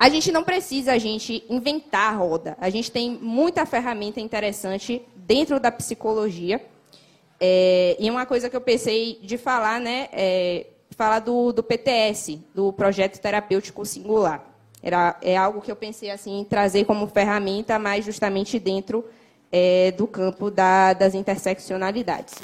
[0.00, 2.56] A gente não precisa a gente inventar a roda.
[2.58, 6.64] A gente tem muita ferramenta interessante dentro da psicologia.
[7.38, 10.08] É, e uma coisa que eu pensei de falar, né?
[10.10, 14.42] É, falar do, do PTS, do Projeto Terapêutico Singular.
[14.82, 19.04] Era, é algo que eu pensei assim em trazer como ferramenta, mas justamente dentro
[19.52, 22.36] é, do campo da, das interseccionalidades.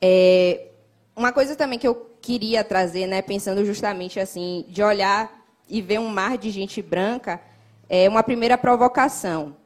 [0.00, 0.68] É,
[1.14, 5.35] uma coisa também que eu queria trazer, né, pensando justamente assim, de olhar
[5.68, 7.40] e ver um mar de gente branca,
[7.88, 9.56] é uma primeira provocação,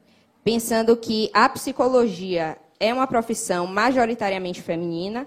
[0.43, 5.27] pensando que a psicologia é uma profissão majoritariamente feminina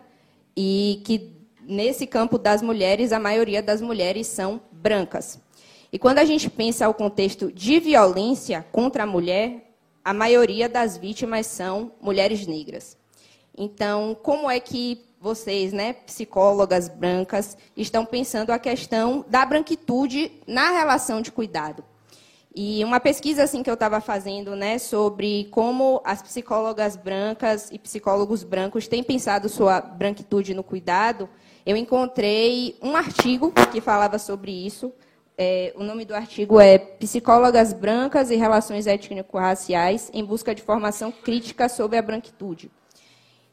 [0.55, 1.33] e que
[1.65, 5.39] nesse campo das mulheres, a maioria das mulheres são brancas.
[5.91, 10.97] E quando a gente pensa o contexto de violência contra a mulher, a maioria das
[10.97, 12.97] vítimas são mulheres negras.
[13.55, 20.71] Então, como é que vocês, né, psicólogas brancas, estão pensando a questão da branquitude na
[20.71, 21.81] relação de cuidado?
[22.53, 27.79] E uma pesquisa assim que eu estava fazendo, né, sobre como as psicólogas brancas e
[27.79, 31.29] psicólogos brancos têm pensado sua branquitude no cuidado,
[31.65, 34.91] eu encontrei um artigo que falava sobre isso.
[35.37, 41.13] É, o nome do artigo é Psicólogas Brancas e Relações Étnico-Raciais em Busca de Formação
[41.13, 42.69] Crítica sobre a Branquitude.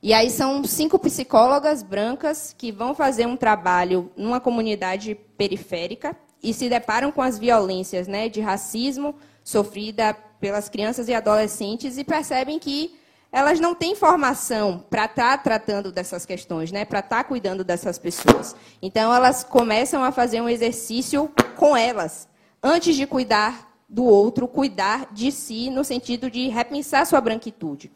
[0.02, 6.54] E aí são cinco psicólogas brancas que vão fazer um trabalho numa comunidade periférica e
[6.54, 12.58] se deparam com as violências né, de racismo sofrida pelas crianças e adolescentes e percebem
[12.58, 12.98] que
[13.30, 16.86] elas não têm formação para estar tá tratando dessas questões, né?
[16.86, 18.56] para estar tá cuidando dessas pessoas.
[18.80, 22.26] Então, elas começam a fazer um exercício com elas,
[22.62, 27.92] antes de cuidar do outro, cuidar de si, no sentido de repensar sua branquitude.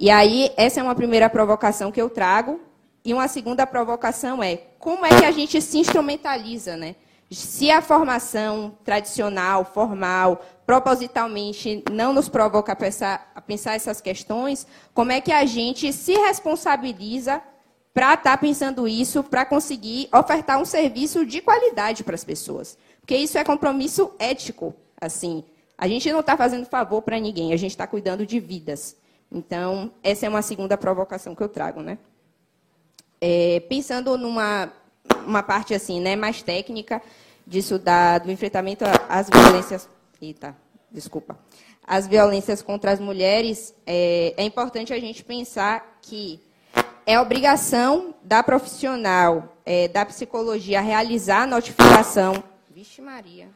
[0.00, 2.58] E aí, essa é uma primeira provocação que eu trago.
[3.04, 6.96] E uma segunda provocação é como é que a gente se instrumentaliza, né?
[7.30, 14.66] Se a formação tradicional, formal, propositalmente não nos provoca a pensar, a pensar essas questões,
[14.94, 17.42] como é que a gente se responsabiliza
[17.92, 22.78] para estar tá pensando isso, para conseguir ofertar um serviço de qualidade para as pessoas?
[23.00, 24.74] Porque isso é compromisso ético.
[24.98, 25.44] Assim,
[25.76, 28.96] a gente não está fazendo favor para ninguém, a gente está cuidando de vidas.
[29.30, 31.98] Então, essa é uma segunda provocação que eu trago, né?
[33.20, 34.72] É, pensando numa
[35.26, 37.02] uma parte assim, né, mais técnica
[37.46, 39.88] disso da, do enfrentamento às violências.
[40.20, 40.56] Eita,
[40.90, 41.38] desculpa.
[41.86, 46.40] As violências contra as mulheres, é, é importante a gente pensar que
[47.04, 52.42] é obrigação da profissional é, da psicologia realizar a notificação.
[52.70, 53.48] Vixe, Maria.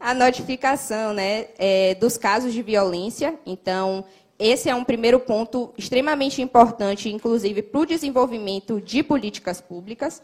[0.00, 3.38] A notificação né, é, dos casos de violência.
[3.44, 4.04] Então,
[4.38, 10.22] esse é um primeiro ponto extremamente importante, inclusive, para o desenvolvimento de políticas públicas.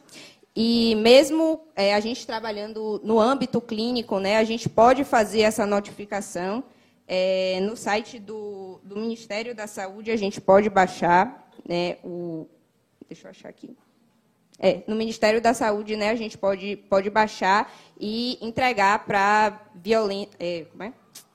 [0.54, 5.66] E mesmo é, a gente trabalhando no âmbito clínico, né, a gente pode fazer essa
[5.66, 6.62] notificação.
[7.06, 12.46] É, no site do, do, Ministério da Saúde, a gente pode baixar né, o.
[13.06, 13.76] Deixa eu achar aqui.
[14.58, 19.60] É, no Ministério da Saúde, né, a gente pode, pode baixar e entregar para
[20.38, 20.66] é,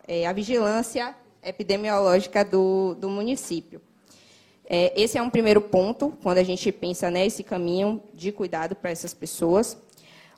[0.07, 0.25] é?
[0.25, 3.81] a vigilância epidemiológica do, do município.
[4.65, 8.91] É, esse é um primeiro ponto, quando a gente pensa nesse caminho de cuidado para
[8.91, 9.77] essas pessoas.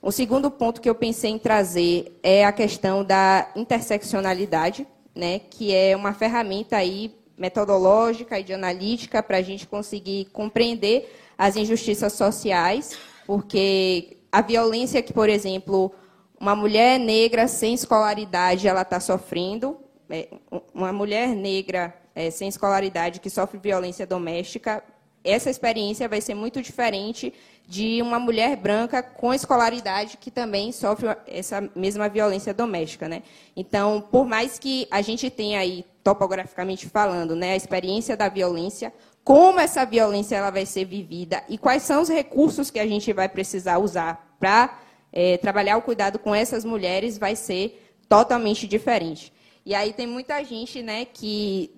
[0.00, 5.72] O segundo ponto que eu pensei em trazer é a questão da interseccionalidade, né, que
[5.72, 12.12] é uma ferramenta aí metodológica e de analítica para a gente conseguir compreender as injustiças
[12.12, 15.92] sociais, porque a violência que, por exemplo,
[16.38, 19.78] uma mulher negra sem escolaridade, ela está sofrendo.
[20.10, 20.28] É,
[20.74, 24.82] uma mulher negra é, sem escolaridade que sofre violência doméstica,
[25.24, 27.32] essa experiência vai ser muito diferente
[27.66, 33.22] de uma mulher branca com escolaridade que também sofre essa mesma violência doméstica, né?
[33.56, 38.92] Então, por mais que a gente tenha aí topograficamente falando, né, a experiência da violência,
[39.24, 43.12] como essa violência ela vai ser vivida e quais são os recursos que a gente
[43.12, 44.80] vai precisar usar para
[45.12, 49.32] é, trabalhar o cuidado com essas mulheres vai ser totalmente diferente.
[49.64, 51.70] E aí tem muita gente né, que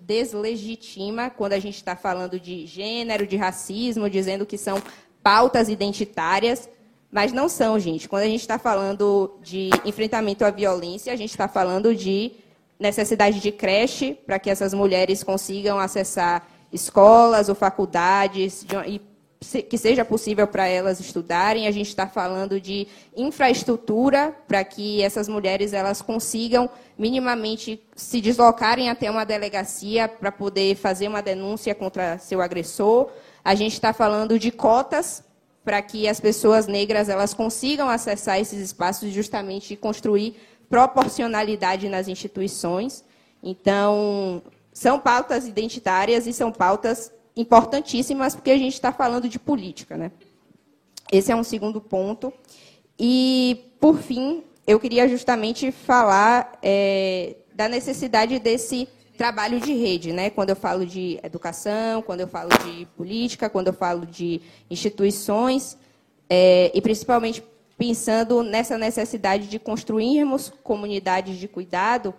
[0.00, 4.82] deslegitima quando a gente está falando de gênero, de racismo, dizendo que são
[5.22, 6.70] pautas identitárias,
[7.10, 8.08] mas não são, gente.
[8.08, 12.32] Quando a gente está falando de enfrentamento à violência, a gente está falando de
[12.80, 19.00] necessidade de creche para que essas mulheres consigam acessar escolas ou faculdades e
[19.62, 21.66] que seja possível para elas estudarem.
[21.66, 28.88] A gente está falando de infraestrutura para que essas mulheres elas consigam minimamente se deslocarem
[28.88, 33.10] até uma delegacia para poder fazer uma denúncia contra seu agressor.
[33.44, 35.24] A gente está falando de cotas
[35.64, 40.36] para que as pessoas negras elas consigam acessar esses espaços e justamente construir
[40.68, 43.04] proporcionalidade nas instituições.
[43.42, 44.42] Então,
[44.72, 49.96] são pautas identitárias e são pautas importantíssimas, porque a gente está falando de política.
[49.96, 50.10] Né?
[51.10, 52.32] Esse é um segundo ponto.
[52.98, 60.30] E, por fim, eu queria justamente falar é, da necessidade desse trabalho de rede, né?
[60.30, 65.76] Quando eu falo de educação, quando eu falo de política, quando eu falo de instituições,
[66.28, 67.42] é, e principalmente
[67.76, 72.14] pensando nessa necessidade de construirmos comunidades de cuidado,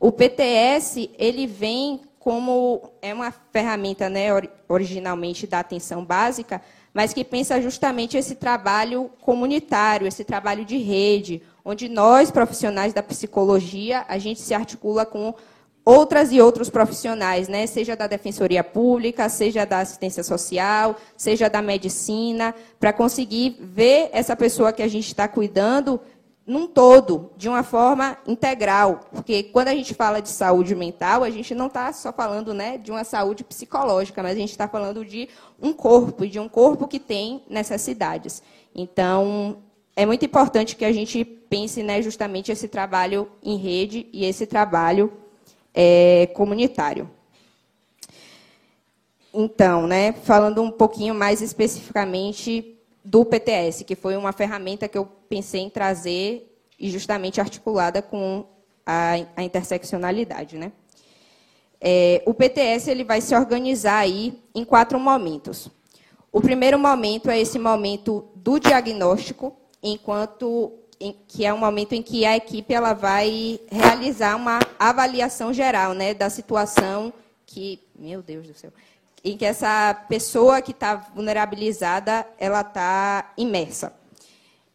[0.00, 4.28] o PTS ele vem como é uma ferramenta né,
[4.68, 6.60] originalmente da atenção básica,
[6.92, 13.02] mas que pensa justamente esse trabalho comunitário, esse trabalho de rede, onde nós, profissionais da
[13.02, 15.34] psicologia, a gente se articula com
[15.84, 17.66] outras e outros profissionais, né?
[17.66, 24.34] seja da defensoria pública, seja da assistência social, seja da medicina, para conseguir ver essa
[24.34, 26.00] pessoa que a gente está cuidando
[26.50, 29.02] num todo, de uma forma integral.
[29.12, 32.76] Porque quando a gente fala de saúde mental, a gente não está só falando né,
[32.76, 35.28] de uma saúde psicológica, mas a gente está falando de
[35.62, 38.42] um corpo, de um corpo que tem necessidades.
[38.74, 39.58] Então,
[39.94, 44.44] é muito importante que a gente pense né, justamente esse trabalho em rede e esse
[44.44, 45.12] trabalho
[45.72, 47.08] é, comunitário.
[49.32, 55.19] Então, né, falando um pouquinho mais especificamente do PTS, que foi uma ferramenta que eu
[55.30, 58.44] pensei em trazer e justamente articulada com
[58.84, 60.58] a, a interseccionalidade.
[60.58, 60.72] Né?
[61.80, 65.70] É, o PTS ele vai se organizar aí em quatro momentos.
[66.32, 72.02] O primeiro momento é esse momento do diagnóstico, enquanto em, que é um momento em
[72.02, 77.12] que a equipe ela vai realizar uma avaliação geral né, da situação
[77.46, 78.72] que, meu Deus do céu,
[79.24, 83.99] em que essa pessoa que está vulnerabilizada ela está imersa.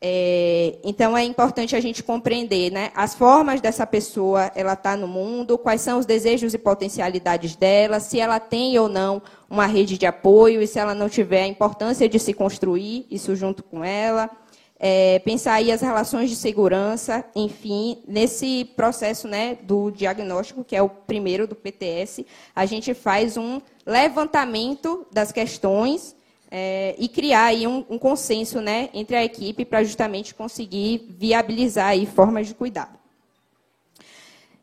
[0.01, 5.07] É, então é importante a gente compreender né, as formas dessa pessoa ela está no
[5.07, 9.97] mundo, quais são os desejos e potencialidades dela, se ela tem ou não uma rede
[9.97, 13.83] de apoio e se ela não tiver a importância de se construir isso junto com
[13.83, 14.29] ela.
[14.77, 20.81] É, pensar aí as relações de segurança, enfim, nesse processo né, do diagnóstico, que é
[20.81, 26.14] o primeiro do PTS, a gente faz um levantamento das questões
[26.57, 31.87] é, e criar aí um, um consenso né, entre a equipe para justamente conseguir viabilizar
[31.87, 32.97] aí formas de cuidado.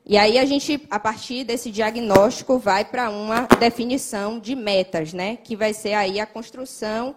[0.06, 5.36] E aí a gente, a partir desse diagnóstico, vai para uma definição de metas, né,
[5.36, 7.14] que vai ser aí a construção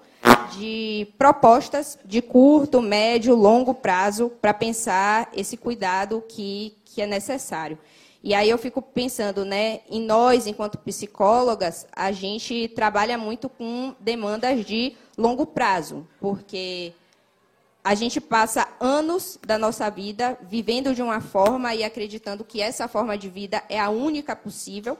[0.57, 7.77] de propostas de curto, médio, longo prazo para pensar esse cuidado que, que é necessário.
[8.23, 13.93] E aí eu fico pensando, né, em nós, enquanto psicólogas, a gente trabalha muito com
[13.99, 16.93] demandas de longo prazo, porque
[17.83, 22.87] a gente passa anos da nossa vida vivendo de uma forma e acreditando que essa
[22.87, 24.97] forma de vida é a única possível.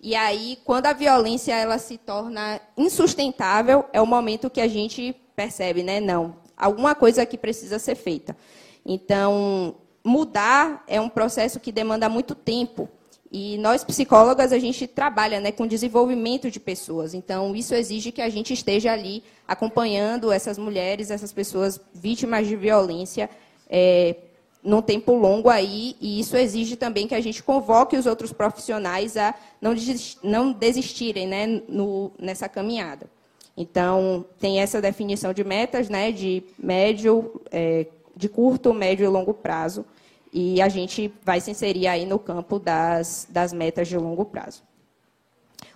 [0.00, 5.16] E aí, quando a violência ela se torna insustentável, é o momento que a gente
[5.34, 6.00] percebe, né?
[6.00, 8.36] Não, alguma coisa aqui precisa ser feita.
[8.84, 12.88] Então, mudar é um processo que demanda muito tempo.
[13.30, 17.12] E nós, psicólogas, a gente trabalha né, com desenvolvimento de pessoas.
[17.12, 22.56] Então, isso exige que a gente esteja ali acompanhando essas mulheres, essas pessoas vítimas de
[22.56, 23.28] violência,
[23.68, 24.16] é,
[24.62, 29.16] num tempo longo aí, e isso exige também que a gente convoque os outros profissionais
[29.16, 29.74] a não,
[30.22, 33.08] não desistirem né, no, nessa caminhada.
[33.56, 37.86] Então, tem essa definição de metas, né, de médio, é,
[38.18, 39.86] de curto, médio e longo prazo.
[40.32, 44.62] E a gente vai se inserir aí no campo das, das metas de longo prazo.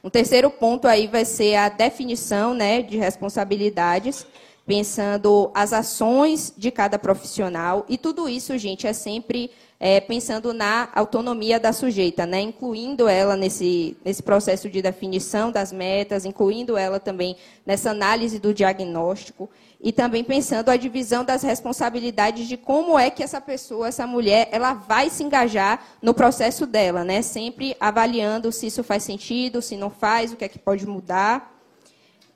[0.05, 4.27] Um terceiro ponto aí vai ser a definição né, de responsabilidades,
[4.67, 7.87] pensando as ações de cada profissional.
[7.89, 12.41] E tudo isso, gente, é sempre é, pensando na autonomia da sujeita, né?
[12.41, 17.37] incluindo ela nesse, nesse processo de definição das metas, incluindo ela também
[17.67, 19.51] nessa análise do diagnóstico
[19.83, 24.49] e também pensando a divisão das responsabilidades de como é que essa pessoa, essa mulher,
[24.53, 27.21] ela vai se engajar no processo dela, né?
[27.21, 31.51] sempre avaliando se isso faz sentido, se não faz, o que é que pode mudar.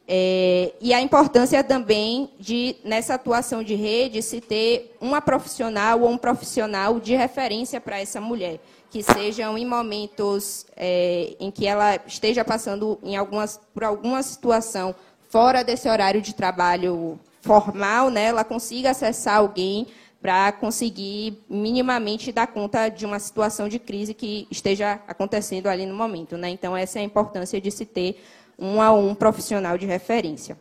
[0.09, 6.11] É, e a importância também de, nessa atuação de rede, se ter uma profissional ou
[6.11, 11.97] um profissional de referência para essa mulher, que sejam em momentos é, em que ela
[12.07, 14.95] esteja passando em algumas, por alguma situação
[15.29, 19.87] fora desse horário de trabalho formal, né, ela consiga acessar alguém
[20.21, 25.95] para conseguir minimamente dar conta de uma situação de crise que esteja acontecendo ali no
[25.95, 26.37] momento.
[26.37, 26.49] Né?
[26.51, 28.21] Então, essa é a importância de se ter
[28.59, 30.59] um a um profissional de referência.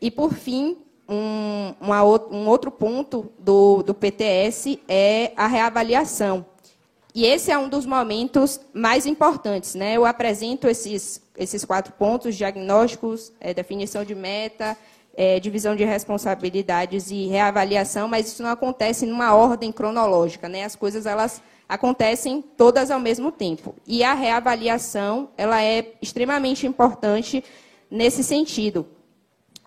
[0.00, 6.46] E, por fim, um, uma, um outro ponto do, do PTS é a reavaliação.
[7.14, 9.74] E esse é um dos momentos mais importantes.
[9.74, 9.96] Né?
[9.96, 14.78] Eu apresento esses, esses quatro pontos, diagnósticos, é, definição de meta,
[15.20, 20.48] é, divisão de responsabilidades e reavaliação, mas isso não acontece numa ordem cronológica.
[20.48, 20.62] Né?
[20.62, 23.74] As coisas elas acontecem todas ao mesmo tempo.
[23.84, 27.42] E a reavaliação ela é extremamente importante
[27.90, 28.86] nesse sentido.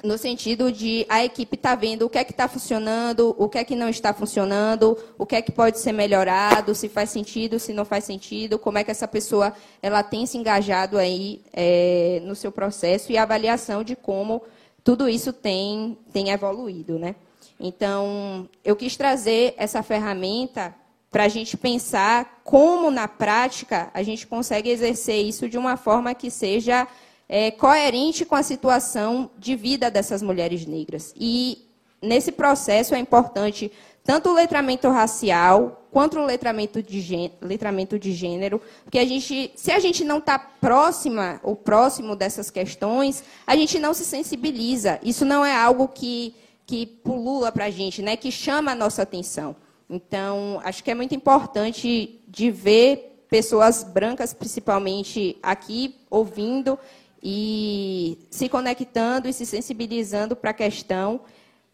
[0.02, 3.58] No sentido de a equipe tá vendo o que é que está funcionando, o que
[3.58, 7.60] é que não está funcionando, o que é que pode ser melhorado, se faz sentido,
[7.60, 12.22] se não faz sentido, como é que essa pessoa ela tem se engajado aí é,
[12.24, 14.42] no seu processo e a avaliação de como
[14.84, 16.98] tudo isso tem, tem evoluído.
[16.98, 17.16] Né?
[17.60, 20.76] Então, eu quis trazer essa ferramenta
[21.12, 26.16] para a gente pensar como, na prática, a gente consegue exercer isso de uma forma
[26.16, 26.88] que seja
[27.28, 31.14] é, coerente com a situação de vida dessas mulheres negras.
[31.20, 31.68] E,
[32.02, 33.72] nesse processo, é importante
[34.04, 39.52] tanto o letramento racial quanto o letramento de, gênero, letramento de gênero, porque a gente,
[39.56, 45.00] se a gente não está próxima ou próximo dessas questões, a gente não se sensibiliza.
[45.04, 46.34] Isso não é algo que,
[46.66, 49.56] que pulula para a gente, né, que chama a nossa atenção.
[49.90, 56.80] Então, acho que é muito importante de ver pessoas brancas, principalmente aqui, ouvindo
[57.22, 61.22] e se conectando e se sensibilizando para a questão,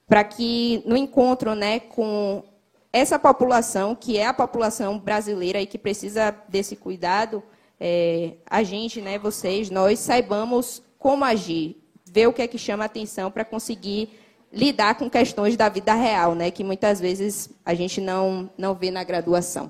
[0.08, 2.44] para que no encontro né, com
[2.92, 7.44] essa população, que é a população brasileira e que precisa desse cuidado,
[7.80, 12.86] é, a gente, né, vocês, nós saibamos como agir, ver o que é que chama
[12.86, 14.10] a atenção para conseguir
[14.52, 18.90] lidar com questões da vida real, né, que muitas vezes a gente não, não vê
[18.90, 19.70] na graduação.